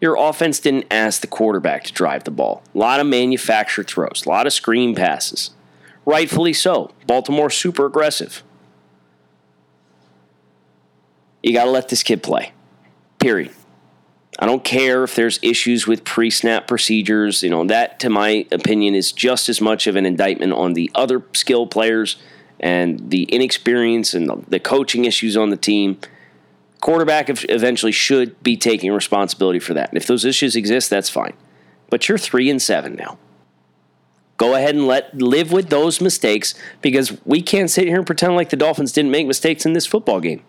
your 0.00 0.16
offense 0.16 0.60
didn't 0.60 0.86
ask 0.90 1.20
the 1.20 1.26
quarterback 1.26 1.84
to 1.84 1.92
drive 1.92 2.24
the 2.24 2.30
ball. 2.30 2.62
A 2.74 2.78
lot 2.78 3.00
of 3.00 3.06
manufactured 3.06 3.88
throws, 3.88 4.24
a 4.24 4.28
lot 4.28 4.46
of 4.46 4.52
screen 4.52 4.94
passes. 4.94 5.50
Rightfully 6.04 6.54
so. 6.54 6.92
Baltimore 7.06 7.50
super 7.50 7.84
aggressive. 7.84 8.42
You 11.42 11.52
got 11.52 11.64
to 11.64 11.70
let 11.70 11.88
this 11.88 12.02
kid 12.02 12.22
play. 12.22 12.52
Period. 13.18 13.52
I 14.38 14.46
don't 14.46 14.64
care 14.64 15.04
if 15.04 15.14
there's 15.16 15.38
issues 15.42 15.86
with 15.86 16.04
pre 16.04 16.30
snap 16.30 16.66
procedures. 16.66 17.42
You 17.42 17.50
know, 17.50 17.64
that, 17.66 18.00
to 18.00 18.10
my 18.10 18.46
opinion, 18.52 18.94
is 18.94 19.12
just 19.12 19.48
as 19.48 19.60
much 19.60 19.86
of 19.86 19.96
an 19.96 20.06
indictment 20.06 20.52
on 20.52 20.74
the 20.74 20.90
other 20.94 21.22
skill 21.34 21.66
players 21.66 22.16
and 22.60 23.10
the 23.10 23.24
inexperience 23.24 24.14
and 24.14 24.44
the 24.48 24.60
coaching 24.60 25.04
issues 25.04 25.36
on 25.36 25.50
the 25.50 25.56
team. 25.56 25.98
Quarterback 26.80 27.28
eventually 27.28 27.92
should 27.92 28.40
be 28.42 28.56
taking 28.56 28.92
responsibility 28.92 29.58
for 29.58 29.74
that. 29.74 29.88
And 29.88 29.96
if 29.96 30.06
those 30.06 30.24
issues 30.24 30.54
exist, 30.54 30.90
that's 30.90 31.08
fine. 31.08 31.34
But 31.90 32.08
you're 32.08 32.18
three 32.18 32.48
and 32.50 32.62
seven 32.62 32.94
now. 32.94 33.18
Go 34.36 34.54
ahead 34.54 34.76
and 34.76 34.86
let 34.86 35.16
live 35.20 35.50
with 35.50 35.68
those 35.68 36.00
mistakes 36.00 36.54
because 36.80 37.18
we 37.24 37.42
can't 37.42 37.68
sit 37.68 37.88
here 37.88 37.96
and 37.96 38.06
pretend 38.06 38.36
like 38.36 38.50
the 38.50 38.56
Dolphins 38.56 38.92
didn't 38.92 39.10
make 39.10 39.26
mistakes 39.26 39.66
in 39.66 39.72
this 39.72 39.86
football 39.86 40.20
game. 40.20 40.44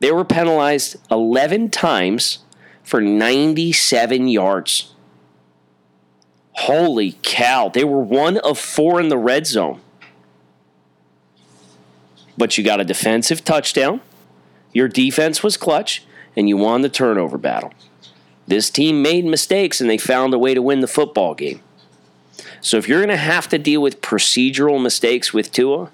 They 0.00 0.10
were 0.10 0.24
penalized 0.24 0.96
11 1.10 1.68
times 1.70 2.38
for 2.82 3.00
97 3.00 4.28
yards. 4.28 4.94
Holy 6.52 7.18
cow. 7.22 7.68
They 7.68 7.84
were 7.84 8.00
one 8.00 8.38
of 8.38 8.58
four 8.58 9.00
in 9.00 9.08
the 9.08 9.18
red 9.18 9.46
zone. 9.46 9.80
But 12.38 12.56
you 12.56 12.64
got 12.64 12.80
a 12.80 12.84
defensive 12.84 13.44
touchdown. 13.44 14.00
Your 14.74 14.88
defense 14.88 15.42
was 15.42 15.56
clutch, 15.56 16.04
and 16.36 16.48
you 16.48 16.58
won 16.58 16.82
the 16.82 16.90
turnover 16.90 17.38
battle. 17.38 17.72
This 18.46 18.68
team 18.68 19.00
made 19.00 19.24
mistakes, 19.24 19.80
and 19.80 19.88
they 19.88 19.96
found 19.96 20.34
a 20.34 20.38
way 20.38 20.52
to 20.52 20.60
win 20.60 20.80
the 20.80 20.86
football 20.86 21.34
game. 21.34 21.62
So 22.60 22.76
if 22.76 22.88
you're 22.88 22.98
going 22.98 23.08
to 23.08 23.16
have 23.16 23.48
to 23.48 23.58
deal 23.58 23.80
with 23.80 24.02
procedural 24.02 24.82
mistakes 24.82 25.32
with 25.32 25.52
Tua 25.52 25.90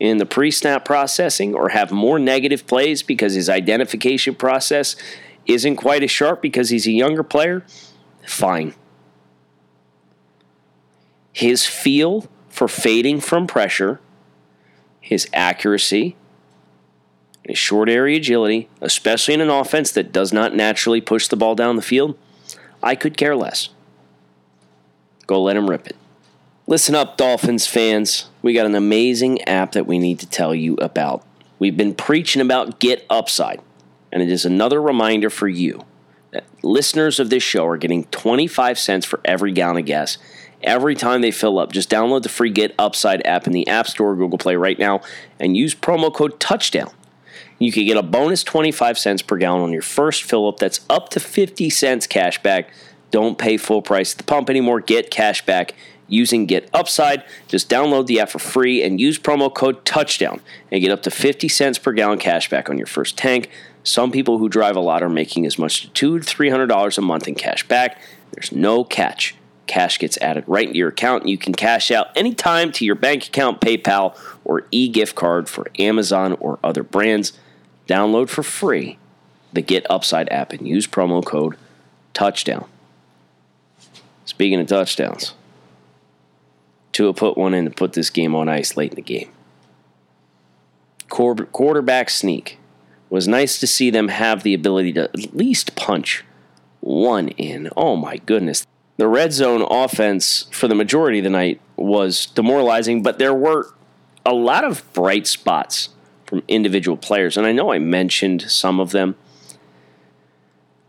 in 0.00 0.18
the 0.18 0.26
pre 0.26 0.50
snap 0.50 0.84
processing 0.84 1.54
or 1.54 1.70
have 1.70 1.90
more 1.90 2.18
negative 2.18 2.66
plays 2.66 3.02
because 3.02 3.34
his 3.34 3.48
identification 3.48 4.34
process 4.34 4.96
isn't 5.46 5.76
quite 5.76 6.02
as 6.02 6.10
sharp 6.10 6.42
because 6.42 6.70
he's 6.70 6.86
a 6.86 6.90
younger 6.90 7.22
player, 7.22 7.64
fine. 8.26 8.74
His 11.32 11.66
feel 11.66 12.26
for 12.48 12.66
fading 12.66 13.20
from 13.20 13.46
pressure, 13.46 14.00
his 15.00 15.28
accuracy, 15.32 16.16
his 17.46 17.58
short 17.58 17.88
area 17.88 18.16
agility, 18.16 18.68
especially 18.80 19.34
in 19.34 19.40
an 19.40 19.50
offense 19.50 19.92
that 19.92 20.12
does 20.12 20.32
not 20.32 20.54
naturally 20.54 21.00
push 21.00 21.28
the 21.28 21.36
ball 21.36 21.54
down 21.54 21.76
the 21.76 21.82
field, 21.82 22.18
I 22.82 22.94
could 22.94 23.16
care 23.16 23.36
less. 23.36 23.70
Go 25.26 25.42
let 25.42 25.56
him 25.56 25.70
rip 25.70 25.86
it. 25.86 25.96
Listen 26.66 26.94
up, 26.94 27.16
Dolphins 27.16 27.66
fans. 27.66 28.28
We 28.42 28.52
got 28.52 28.66
an 28.66 28.74
amazing 28.74 29.42
app 29.42 29.72
that 29.72 29.86
we 29.86 29.98
need 29.98 30.18
to 30.20 30.26
tell 30.26 30.54
you 30.54 30.74
about. 30.74 31.24
We've 31.58 31.76
been 31.76 31.94
preaching 31.94 32.42
about 32.42 32.80
Get 32.80 33.06
Upside, 33.08 33.60
and 34.10 34.22
it 34.22 34.30
is 34.30 34.44
another 34.44 34.82
reminder 34.82 35.30
for 35.30 35.48
you 35.48 35.84
that 36.32 36.44
listeners 36.62 37.20
of 37.20 37.30
this 37.30 37.42
show 37.42 37.66
are 37.66 37.76
getting 37.76 38.04
25 38.04 38.78
cents 38.78 39.06
for 39.06 39.20
every 39.24 39.52
gallon 39.52 39.78
of 39.78 39.86
gas 39.86 40.18
every 40.62 40.94
time 40.94 41.20
they 41.20 41.30
fill 41.30 41.58
up. 41.58 41.72
Just 41.72 41.88
download 41.88 42.22
the 42.22 42.28
free 42.28 42.50
Get 42.50 42.74
Upside 42.78 43.24
app 43.24 43.46
in 43.46 43.52
the 43.52 43.68
App 43.68 43.86
Store 43.86 44.10
or 44.10 44.16
Google 44.16 44.38
Play 44.38 44.56
right 44.56 44.78
now 44.78 45.00
and 45.38 45.56
use 45.56 45.74
promo 45.74 46.12
code 46.12 46.40
TOUCHDOWN. 46.40 46.92
You 47.58 47.72
can 47.72 47.86
get 47.86 47.96
a 47.96 48.02
bonus 48.02 48.42
25 48.44 48.98
cents 48.98 49.22
per 49.22 49.36
gallon 49.36 49.62
on 49.62 49.72
your 49.72 49.82
first 49.82 50.22
fill 50.22 50.48
up. 50.48 50.58
That's 50.58 50.80
up 50.90 51.08
to 51.10 51.20
50 51.20 51.70
cents 51.70 52.06
cash 52.06 52.42
back. 52.42 52.70
Don't 53.10 53.38
pay 53.38 53.56
full 53.56 53.82
price 53.82 54.12
at 54.12 54.18
the 54.18 54.24
pump 54.24 54.50
anymore. 54.50 54.80
Get 54.80 55.10
cash 55.10 55.44
back 55.46 55.74
using 56.08 56.46
Get 56.46 56.68
Upside. 56.72 57.24
Just 57.48 57.68
download 57.68 58.06
the 58.06 58.20
app 58.20 58.28
for 58.28 58.38
free 58.38 58.82
and 58.82 59.00
use 59.00 59.18
promo 59.18 59.52
code 59.52 59.84
TOUCHDOWN 59.84 60.40
and 60.70 60.80
get 60.80 60.90
up 60.90 61.02
to 61.02 61.10
50 61.10 61.48
cents 61.48 61.78
per 61.78 61.92
gallon 61.92 62.18
cash 62.18 62.50
back 62.50 62.68
on 62.68 62.78
your 62.78 62.86
first 62.86 63.16
tank. 63.16 63.50
Some 63.82 64.10
people 64.10 64.38
who 64.38 64.48
drive 64.48 64.76
a 64.76 64.80
lot 64.80 65.02
are 65.02 65.08
making 65.08 65.46
as 65.46 65.58
much 65.58 65.84
as 65.84 65.90
two 65.90 66.18
to 66.18 66.24
three 66.24 66.50
hundred 66.50 66.66
dollars 66.66 66.98
a 66.98 67.02
month 67.02 67.28
in 67.28 67.36
cash 67.36 67.66
back. 67.68 68.00
There's 68.32 68.50
no 68.50 68.82
catch. 68.82 69.36
Cash 69.66 69.98
gets 69.98 70.16
added 70.18 70.44
right 70.46 70.66
into 70.66 70.78
your 70.78 70.88
account, 70.88 71.26
you 71.26 71.36
can 71.36 71.52
cash 71.52 71.90
out 71.90 72.16
anytime 72.16 72.70
to 72.72 72.84
your 72.84 72.94
bank 72.94 73.26
account, 73.26 73.60
PayPal, 73.60 74.16
or 74.44 74.66
e 74.70 74.88
gift 74.88 75.14
card 75.14 75.48
for 75.48 75.66
Amazon 75.78 76.36
or 76.40 76.58
other 76.62 76.82
brands. 76.82 77.32
Download 77.88 78.28
for 78.28 78.42
free 78.42 78.98
the 79.52 79.62
Get 79.62 79.86
Upside 79.90 80.28
app 80.30 80.52
and 80.52 80.66
use 80.66 80.86
promo 80.86 81.24
code 81.24 81.56
Touchdown. 82.14 82.66
Speaking 84.24 84.60
of 84.60 84.66
touchdowns, 84.66 85.34
Tua 86.92 87.12
put 87.12 87.36
one 87.36 87.54
in 87.54 87.64
to 87.64 87.70
put 87.70 87.92
this 87.92 88.10
game 88.10 88.34
on 88.34 88.48
ice 88.48 88.76
late 88.76 88.92
in 88.92 88.96
the 88.96 89.02
game. 89.02 89.30
Quarterback 91.08 92.10
sneak 92.10 92.58
was 93.08 93.28
nice 93.28 93.58
to 93.60 93.66
see 93.66 93.90
them 93.90 94.08
have 94.08 94.42
the 94.42 94.54
ability 94.54 94.92
to 94.94 95.04
at 95.04 95.34
least 95.34 95.76
punch 95.76 96.24
one 96.80 97.28
in. 97.28 97.68
Oh 97.76 97.96
my 97.96 98.16
goodness. 98.18 98.66
The 98.96 99.08
red 99.08 99.32
zone 99.32 99.66
offense 99.68 100.46
for 100.50 100.68
the 100.68 100.74
majority 100.74 101.18
of 101.18 101.24
the 101.24 101.30
night 101.30 101.60
was 101.76 102.26
demoralizing, 102.26 103.02
but 103.02 103.18
there 103.18 103.34
were 103.34 103.74
a 104.24 104.32
lot 104.32 104.64
of 104.64 104.90
bright 104.92 105.26
spots 105.26 105.90
from 106.24 106.42
individual 106.48 106.96
players. 106.96 107.36
And 107.36 107.46
I 107.46 107.52
know 107.52 107.72
I 107.72 107.78
mentioned 107.78 108.42
some 108.42 108.80
of 108.80 108.90
them. 108.90 109.16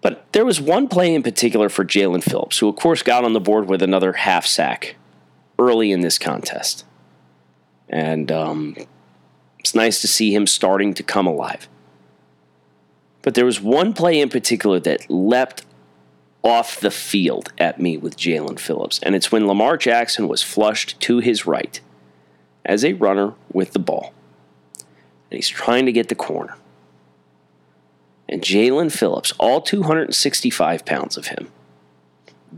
But 0.01 0.31
there 0.31 0.45
was 0.45 0.61
one 0.61 0.87
play 0.87 1.13
in 1.13 1.23
particular 1.23 1.69
for 1.69 1.83
Jaelan 1.83 2.23
Phillips, 2.23 2.59
who, 2.59 2.69
of 2.69 2.75
course, 2.75 3.03
got 3.03 3.25
on 3.25 3.33
the 3.33 3.39
board 3.39 3.67
with 3.67 3.81
another 3.81 4.13
half 4.13 4.45
sack 4.45 4.95
early 5.59 5.91
in 5.91 6.01
this 6.01 6.17
contest. 6.17 6.85
And 7.89 8.31
um, 8.31 8.75
it's 9.59 9.75
nice 9.75 10.01
to 10.01 10.07
see 10.07 10.33
him 10.33 10.47
starting 10.47 10.93
to 10.93 11.03
come 11.03 11.27
alive. 11.27 11.67
But 13.21 13.33
there 13.33 13.45
was 13.45 13.59
one 13.59 13.93
play 13.93 14.21
in 14.21 14.29
particular 14.29 14.79
that 14.81 15.09
leapt 15.09 15.63
off 16.47 16.79
the 16.79 16.91
field 16.91 17.51
at 17.57 17.79
me 17.79 17.97
with 17.97 18.15
Jaelan 18.17 18.59
Phillips, 18.59 18.99
and 19.03 19.15
it's 19.15 19.31
when 19.31 19.47
Lamar 19.47 19.75
Jackson 19.75 20.27
was 20.27 20.41
flushed 20.41 20.99
to 21.01 21.19
his 21.19 21.45
right 21.45 21.79
as 22.65 22.85
a 22.85 22.93
runner 22.93 23.33
with 23.51 23.73
the 23.73 23.79
ball. 23.79 24.13
And 25.29 25.37
he's 25.37 25.49
trying 25.49 25.85
to 25.85 25.91
get 25.91 26.07
the 26.07 26.15
corner. 26.15 26.55
And 28.29 28.41
Jaelan 28.41 28.91
Phillips, 28.91 29.33
all 29.37 29.61
265 29.61 30.85
pounds 30.85 31.17
of 31.17 31.27
him, 31.27 31.49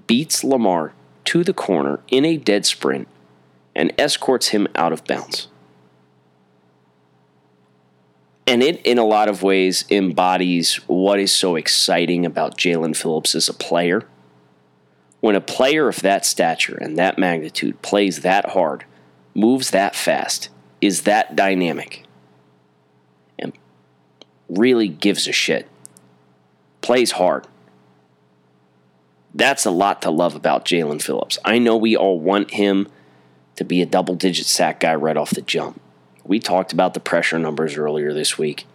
beats 0.08 0.44
Lamar 0.44 0.94
to 1.26 1.44
the 1.44 1.54
corner 1.54 2.00
in 2.10 2.26
a 2.26 2.38
dead 2.38 2.66
sprint 2.66 3.08
and 3.76 3.94
escorts 3.98 4.50
him 4.50 4.68
out 4.76 4.94
of 4.94 5.04
bounds. 5.06 5.48
And 8.50 8.64
it, 8.64 8.84
in 8.84 8.98
a 8.98 9.06
lot 9.06 9.30
of 9.30 9.44
ways, 9.44 9.86
embodies 9.92 10.78
what 10.88 11.20
is 11.20 11.32
so 11.32 11.56
exciting 11.56 12.26
about 12.26 12.58
Jaelan 12.58 12.98
Phillips 12.98 13.36
as 13.36 13.48
a 13.48 13.54
player. 13.54 14.08
When 15.20 15.36
a 15.36 15.42
player 15.42 15.88
of 15.88 16.02
that 16.02 16.26
stature 16.26 16.76
and 16.76 16.98
that 16.98 17.20
magnitude 17.20 17.84
plays 17.84 18.22
that 18.22 18.50
hard, 18.50 18.86
moves 19.36 19.70
that 19.70 19.96
fast, 19.96 20.50
is 20.82 21.04
that 21.04 21.36
dynamic, 21.36 22.06
and 23.38 23.54
really 24.50 24.88
gives 24.88 25.28
a 25.28 25.32
shit, 25.32 25.68
plays 26.82 27.12
hard. 27.12 27.46
That's 29.32 29.68
a 29.68 29.72
lot 29.72 30.02
to 30.02 30.10
love 30.10 30.34
about 30.34 30.66
Jaelan 30.66 31.04
Phillips. 31.04 31.38
I 31.46 31.60
know 31.60 31.78
we 31.78 31.96
all 31.96 32.20
want 32.20 32.50
him 32.50 32.88
to 33.58 33.64
be 33.64 33.84
a 33.84 33.86
double 33.86 34.16
digit 34.16 34.48
sack 34.48 34.80
guy 34.80 34.96
right 34.96 35.18
off 35.18 35.30
the 35.30 35.44
jump. 35.44 35.80
We 36.30 36.40
talked 36.40 36.74
about 36.74 36.94
the 36.94 37.00
pressure 37.00 37.40
numbers 37.40 37.76
earlier 37.76 38.14
this 38.14 38.38
week. 38.38 38.68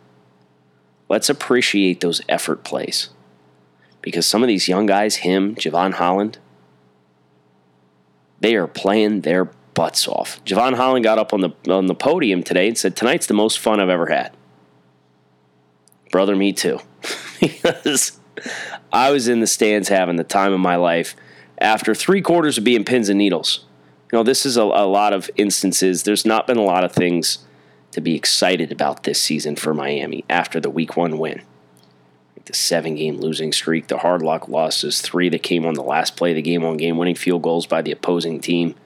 Let's 1.08 1.28
appreciate 1.28 2.00
those 2.00 2.20
effort 2.28 2.64
plays. 2.64 3.10
Because 4.02 4.26
some 4.26 4.42
of 4.42 4.48
these 4.48 4.66
young 4.66 4.86
guys, 4.86 5.16
him, 5.18 5.54
Jevon 5.54 5.92
Holland, 5.92 6.38
they 8.40 8.56
are 8.56 8.66
playing 8.66 9.20
their 9.20 9.44
butts 9.44 10.08
off. 10.08 10.44
Jevon 10.44 10.74
Holland 10.74 11.04
got 11.04 11.20
up 11.20 11.32
on 11.32 11.42
the 11.42 11.72
on 11.72 11.86
the 11.86 11.94
podium 11.94 12.42
today 12.42 12.66
and 12.66 12.76
said, 12.76 12.96
Tonight's 12.96 13.28
the 13.28 13.34
most 13.34 13.60
fun 13.60 13.78
I've 13.78 13.88
ever 13.88 14.06
had. 14.06 14.36
Brother, 16.10 16.34
me 16.34 16.52
too. 16.52 16.80
because 17.40 18.18
I 18.92 19.12
was 19.12 19.28
in 19.28 19.38
the 19.38 19.46
stands 19.46 19.88
having 19.88 20.16
the 20.16 20.24
time 20.24 20.52
of 20.52 20.58
my 20.58 20.74
life 20.74 21.14
after 21.58 21.94
three 21.94 22.20
quarters 22.20 22.58
of 22.58 22.64
being 22.64 22.84
pins 22.84 23.08
and 23.08 23.18
needles. 23.18 23.64
You 24.14 24.18
know, 24.18 24.22
this 24.22 24.46
is 24.46 24.56
a, 24.56 24.62
a 24.62 24.86
lot 24.86 25.12
of 25.12 25.28
instances. 25.34 26.04
There's 26.04 26.24
not 26.24 26.46
been 26.46 26.56
a 26.56 26.62
lot 26.62 26.84
of 26.84 26.92
things 26.92 27.38
to 27.90 28.00
be 28.00 28.14
excited 28.14 28.70
about 28.70 29.02
this 29.02 29.20
season 29.20 29.56
for 29.56 29.74
Miami 29.74 30.24
after 30.30 30.60
the 30.60 30.70
week 30.70 30.96
one 30.96 31.18
win. 31.18 31.42
The 32.44 32.54
seven 32.54 32.94
game 32.94 33.16
losing 33.16 33.50
streak, 33.50 33.88
the 33.88 33.98
hard 33.98 34.22
luck 34.22 34.46
losses, 34.46 35.00
three 35.00 35.28
that 35.30 35.42
came 35.42 35.66
on 35.66 35.74
the 35.74 35.82
last 35.82 36.16
play 36.16 36.30
of 36.30 36.36
the 36.36 36.42
game 36.42 36.64
on 36.64 36.76
game 36.76 36.96
winning 36.96 37.16
field 37.16 37.42
goals 37.42 37.66
by 37.66 37.82
the 37.82 37.90
opposing 37.90 38.38
team, 38.38 38.76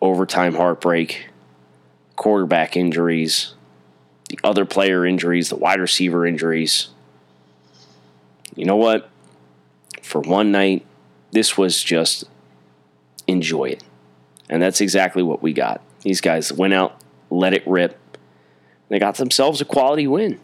overtime 0.00 0.54
heartbreak, 0.54 1.28
quarterback 2.16 2.78
injuries, 2.78 3.52
the 4.30 4.38
other 4.42 4.64
player 4.64 5.04
injuries, 5.04 5.50
the 5.50 5.56
wide 5.56 5.80
receiver 5.80 6.26
injuries. 6.26 6.88
You 8.54 8.64
know 8.64 8.76
what? 8.76 9.10
For 10.00 10.22
one 10.22 10.50
night, 10.50 10.86
this 11.32 11.58
was 11.58 11.82
just 11.82 12.24
enjoy 13.26 13.66
it. 13.66 13.84
And 14.48 14.62
that's 14.62 14.80
exactly 14.80 15.22
what 15.22 15.42
we 15.42 15.52
got. 15.52 15.82
These 16.02 16.20
guys 16.20 16.52
went 16.52 16.74
out, 16.74 17.00
let 17.30 17.52
it 17.52 17.66
rip. 17.66 17.98
They 18.88 18.98
got 18.98 19.16
themselves 19.16 19.60
a 19.60 19.64
quality 19.64 20.06
win. 20.06 20.40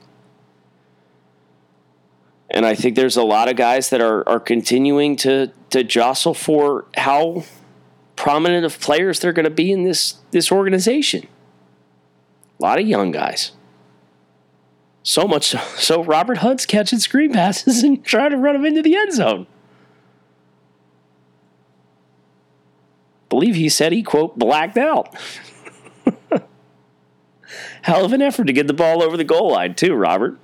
And 2.51 2.67
I 2.67 2.75
think 2.75 2.97
there's 2.97 3.17
a 3.17 3.23
lot 3.23 3.49
of 3.49 3.57
guys 3.57 3.91
that 3.91 4.01
are, 4.01 4.29
are 4.29 4.41
continuing 4.41 5.17
to, 5.17 5.53
to 5.71 5.83
jostle 5.83 6.35
for 6.35 6.85
how 6.97 7.45
prominent 8.17 8.67
of 8.67 8.79
players 8.79 9.21
they're 9.21 9.33
going 9.33 9.45
to 9.45 9.51
be 9.51 9.73
in 9.73 9.85
this, 9.85 10.19
this 10.33 10.53
organization. 10.53 11.27
A 12.61 12.63
lot 12.63 12.79
of 12.79 12.87
young 12.87 13.11
guys. 13.11 13.53
So 15.03 15.27
much 15.27 15.49
so, 15.49 15.59
so 15.77 16.05
Robert 16.05 16.39
Hunt's 16.39 16.67
catching 16.67 16.99
screen 16.99 17.33
passes 17.33 17.83
and 17.85 18.05
trying 18.05 18.31
to 18.31 18.37
run 18.37 18.55
them 18.55 18.67
into 18.67 18.83
the 18.83 18.97
end 18.97 19.13
zone. 19.13 19.47
Believe 23.33 23.55
he 23.55 23.71
said 23.71 23.93
he, 23.93 24.03
quote, 24.03 24.39
blacked 24.39 24.77
out. 24.77 25.17
Hell 27.81 28.05
of 28.05 28.13
an 28.13 28.21
effort 28.21 28.45
to 28.45 28.53
get 28.53 28.67
the 28.67 28.75
ball 28.75 29.03
over 29.03 29.17
the 29.17 29.25
goal 29.25 29.53
line, 29.53 29.75
too, 29.75 29.95
Robert. 29.95 30.39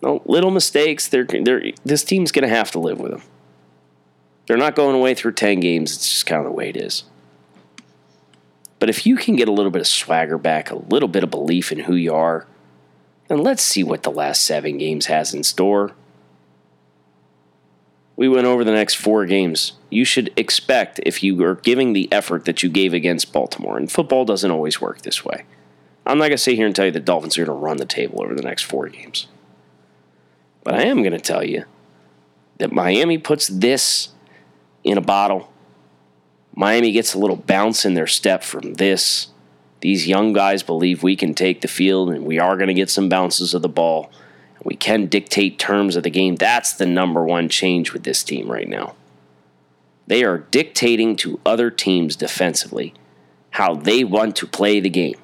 No, 0.00 0.22
little 0.26 0.52
mistakes. 0.52 1.08
They're, 1.08 1.24
they're, 1.24 1.72
this 1.84 2.04
team's 2.04 2.30
going 2.30 2.44
to 2.44 2.54
have 2.54 2.70
to 2.70 2.78
live 2.78 3.00
with 3.00 3.10
them. 3.10 3.22
They're 4.46 4.56
not 4.56 4.76
going 4.76 4.94
away 4.94 5.14
through 5.14 5.32
10 5.32 5.58
games. 5.58 5.92
It's 5.96 6.08
just 6.08 6.26
kind 6.26 6.38
of 6.38 6.46
the 6.46 6.52
way 6.52 6.68
it 6.68 6.76
is. 6.76 7.02
But 8.78 8.88
if 8.88 9.06
you 9.06 9.16
can 9.16 9.34
get 9.34 9.48
a 9.48 9.52
little 9.52 9.72
bit 9.72 9.80
of 9.80 9.88
swagger 9.88 10.38
back, 10.38 10.70
a 10.70 10.76
little 10.76 11.08
bit 11.08 11.24
of 11.24 11.32
belief 11.32 11.72
in 11.72 11.80
who 11.80 11.96
you 11.96 12.14
are, 12.14 12.46
then 13.26 13.42
let's 13.42 13.64
see 13.64 13.82
what 13.82 14.04
the 14.04 14.10
last 14.12 14.42
seven 14.42 14.78
games 14.78 15.06
has 15.06 15.34
in 15.34 15.42
store. 15.42 15.96
We 18.16 18.28
went 18.28 18.46
over 18.46 18.64
the 18.64 18.72
next 18.72 18.94
four 18.94 19.26
games. 19.26 19.74
You 19.90 20.04
should 20.04 20.32
expect 20.36 21.00
if 21.04 21.22
you 21.22 21.42
are 21.44 21.56
giving 21.56 21.92
the 21.92 22.10
effort 22.10 22.46
that 22.46 22.62
you 22.62 22.70
gave 22.70 22.94
against 22.94 23.32
Baltimore, 23.32 23.76
and 23.76 23.92
football 23.92 24.24
doesn't 24.24 24.50
always 24.50 24.80
work 24.80 25.02
this 25.02 25.24
way. 25.24 25.44
I'm 26.06 26.18
not 26.18 26.28
going 26.28 26.32
to 26.32 26.38
sit 26.38 26.56
here 26.56 26.66
and 26.66 26.74
tell 26.74 26.86
you 26.86 26.92
the 26.92 27.00
Dolphins 27.00 27.36
are 27.36 27.44
going 27.44 27.58
to 27.58 27.64
run 27.64 27.76
the 27.76 27.84
table 27.84 28.22
over 28.22 28.34
the 28.34 28.42
next 28.42 28.62
four 28.62 28.88
games. 28.88 29.26
But 30.64 30.74
I 30.74 30.84
am 30.84 31.02
going 31.02 31.12
to 31.12 31.18
tell 31.18 31.44
you 31.44 31.64
that 32.58 32.72
Miami 32.72 33.18
puts 33.18 33.48
this 33.48 34.10
in 34.82 34.96
a 34.96 35.02
bottle. 35.02 35.52
Miami 36.54 36.92
gets 36.92 37.12
a 37.12 37.18
little 37.18 37.36
bounce 37.36 37.84
in 37.84 37.94
their 37.94 38.06
step 38.06 38.42
from 38.42 38.74
this. 38.74 39.28
These 39.80 40.06
young 40.06 40.32
guys 40.32 40.62
believe 40.62 41.02
we 41.02 41.16
can 41.16 41.34
take 41.34 41.60
the 41.60 41.68
field 41.68 42.10
and 42.10 42.24
we 42.24 42.38
are 42.38 42.56
going 42.56 42.68
to 42.68 42.74
get 42.74 42.88
some 42.88 43.08
bounces 43.08 43.52
of 43.52 43.62
the 43.62 43.68
ball. 43.68 44.10
We 44.66 44.74
can 44.74 45.06
dictate 45.06 45.60
terms 45.60 45.94
of 45.94 46.02
the 46.02 46.10
game. 46.10 46.34
That's 46.34 46.72
the 46.72 46.86
number 46.86 47.24
one 47.24 47.48
change 47.48 47.92
with 47.92 48.02
this 48.02 48.24
team 48.24 48.50
right 48.50 48.68
now. 48.68 48.96
They 50.08 50.24
are 50.24 50.38
dictating 50.38 51.14
to 51.18 51.38
other 51.46 51.70
teams 51.70 52.16
defensively 52.16 52.92
how 53.50 53.76
they 53.76 54.02
want 54.02 54.34
to 54.36 54.46
play 54.48 54.80
the 54.80 54.90
game. 54.90 55.20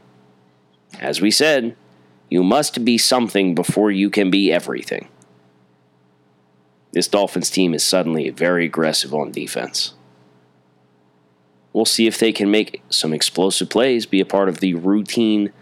As 1.01 1.21
we 1.21 1.33
said, 1.33 1.75
you 2.31 2.45
must 2.45 2.85
be 2.85 2.97
something 2.97 3.53
before 3.57 3.91
you 3.91 4.11
can 4.11 4.31
be 4.31 4.53
everything. 4.53 5.09
This 6.93 7.09
Dolphins 7.09 7.51
team 7.51 7.75
is 7.75 7.85
suddenly 7.85 8.31
very 8.31 8.67
aggressive 8.67 9.13
on 9.13 9.33
defense. 9.33 9.95
We'll 11.73 11.85
see 11.85 12.07
if 12.07 12.17
they 12.17 12.31
can 12.31 12.49
make 12.49 12.81
some 12.91 13.13
explosive 13.13 13.71
plays, 13.71 14.07
be 14.07 14.21
a 14.21 14.25
part 14.25 14.49
of 14.49 14.61
the 14.61 14.75
routine 14.75 15.53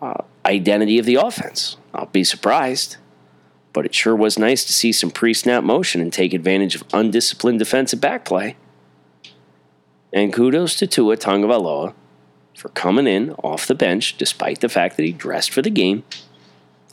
uh, 0.00 0.22
identity 0.46 1.00
of 1.00 1.06
the 1.06 1.16
offense. 1.16 1.76
I'll 1.94 2.06
be 2.06 2.24
surprised. 2.24 2.96
But 3.72 3.86
it 3.86 3.94
sure 3.94 4.14
was 4.14 4.38
nice 4.38 4.64
to 4.64 4.72
see 4.72 4.92
some 4.92 5.10
pre 5.10 5.34
snap 5.34 5.64
motion 5.64 6.00
and 6.00 6.12
take 6.12 6.34
advantage 6.34 6.74
of 6.74 6.84
undisciplined 6.92 7.58
defensive 7.58 8.00
back 8.00 8.24
play. 8.24 8.56
And 10.12 10.32
kudos 10.32 10.76
to 10.76 10.86
Tua 10.86 11.16
Tagovailoa 11.16 11.94
for 12.56 12.68
coming 12.70 13.06
in 13.06 13.32
off 13.42 13.66
the 13.66 13.74
bench 13.74 14.16
despite 14.16 14.60
the 14.60 14.68
fact 14.68 14.96
that 14.96 15.02
he 15.02 15.12
dressed 15.12 15.50
for 15.50 15.60
the 15.60 15.70
game 15.70 16.04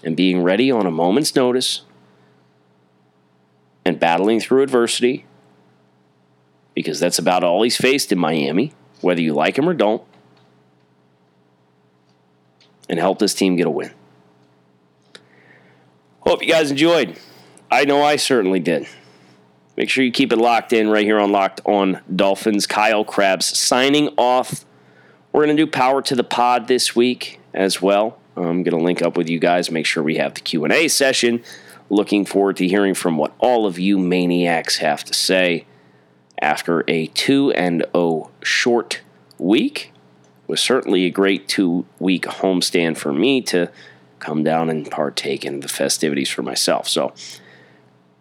and 0.03 0.17
being 0.17 0.41
ready 0.41 0.71
on 0.71 0.87
a 0.87 0.91
moment's 0.91 1.35
notice 1.35 1.81
and 3.85 3.99
battling 3.99 4.39
through 4.39 4.63
adversity 4.63 5.25
because 6.73 6.99
that's 6.99 7.19
about 7.19 7.43
all 7.43 7.61
he's 7.61 7.77
faced 7.77 8.11
in 8.11 8.17
Miami, 8.17 8.73
whether 9.01 9.21
you 9.21 9.33
like 9.33 9.57
him 9.57 9.69
or 9.69 9.73
don't, 9.73 10.01
and 12.89 12.97
help 12.97 13.19
this 13.19 13.35
team 13.35 13.55
get 13.55 13.67
a 13.67 13.69
win. 13.69 13.91
Hope 16.21 16.43
you 16.43 16.49
guys 16.49 16.69
enjoyed. 16.69 17.17
I 17.71 17.85
know 17.85 18.03
I 18.03 18.15
certainly 18.15 18.59
did. 18.59 18.87
Make 19.75 19.89
sure 19.89 20.03
you 20.03 20.11
keep 20.11 20.31
it 20.31 20.37
locked 20.37 20.71
in 20.71 20.87
right 20.87 21.03
here 21.03 21.19
on 21.19 21.31
Locked 21.31 21.61
on 21.65 21.99
Dolphins. 22.15 22.67
Kyle 22.67 23.03
Crabbs 23.03 23.57
signing 23.57 24.09
off. 24.17 24.63
We're 25.31 25.45
going 25.45 25.57
to 25.57 25.65
do 25.65 25.69
Power 25.69 26.01
to 26.03 26.15
the 26.15 26.23
Pod 26.23 26.67
this 26.67 26.95
week 26.95 27.39
as 27.55 27.81
well. 27.81 28.19
I'm 28.37 28.61
going 28.61 28.77
to 28.77 28.83
link 28.83 29.01
up 29.01 29.17
with 29.17 29.29
you 29.29 29.39
guys, 29.39 29.71
make 29.71 29.87
sure 29.87 30.03
we 30.03 30.17
have 30.17 30.35
the 30.35 30.41
Q&A 30.41 30.87
session. 30.89 31.43
Looking 31.89 32.25
forward 32.25 32.57
to 32.57 32.67
hearing 32.67 32.93
from 32.93 33.17
what 33.17 33.33
all 33.39 33.65
of 33.65 33.79
you 33.79 33.97
maniacs 33.97 34.77
have 34.77 35.03
to 35.05 35.15
say 35.15 35.65
after 36.39 36.83
a 36.87 37.07
2 37.07 37.51
and 37.53 37.83
0 37.93 38.29
short 38.43 39.01
week. 39.39 39.91
It 40.43 40.51
was 40.51 40.61
certainly 40.61 41.05
a 41.05 41.09
great 41.09 41.47
2 41.47 41.83
week 41.99 42.23
homestand 42.25 42.97
for 42.97 43.11
me 43.11 43.41
to 43.43 43.71
come 44.21 44.43
down 44.43 44.69
and 44.69 44.89
partake 44.89 45.43
in 45.43 45.59
the 45.59 45.67
festivities 45.67 46.29
for 46.29 46.43
myself. 46.43 46.87
So 46.87 47.13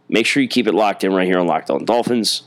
make 0.08 0.26
sure 0.26 0.42
you 0.42 0.48
keep 0.48 0.66
it 0.66 0.74
locked 0.74 1.04
in 1.04 1.14
right 1.14 1.26
here 1.26 1.38
on 1.38 1.46
Locked 1.46 1.70
On 1.70 1.84
Dolphins. 1.84 2.42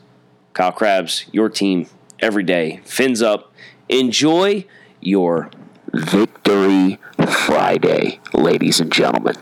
Kyle 0.54 0.72
Crabbs, 0.72 1.26
your 1.32 1.50
team 1.50 1.88
every 2.20 2.44
day. 2.44 2.82
Fins 2.84 3.22
up. 3.22 3.54
Enjoy 3.90 4.66
your 5.00 5.50
Victory 5.94 7.00
Friday, 7.28 8.20
ladies 8.34 8.80
and 8.80 8.92
gentlemen. 8.92 9.36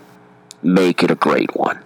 Make 0.61 1.03
it 1.03 1.11
a 1.11 1.15
great 1.15 1.55
one. 1.55 1.79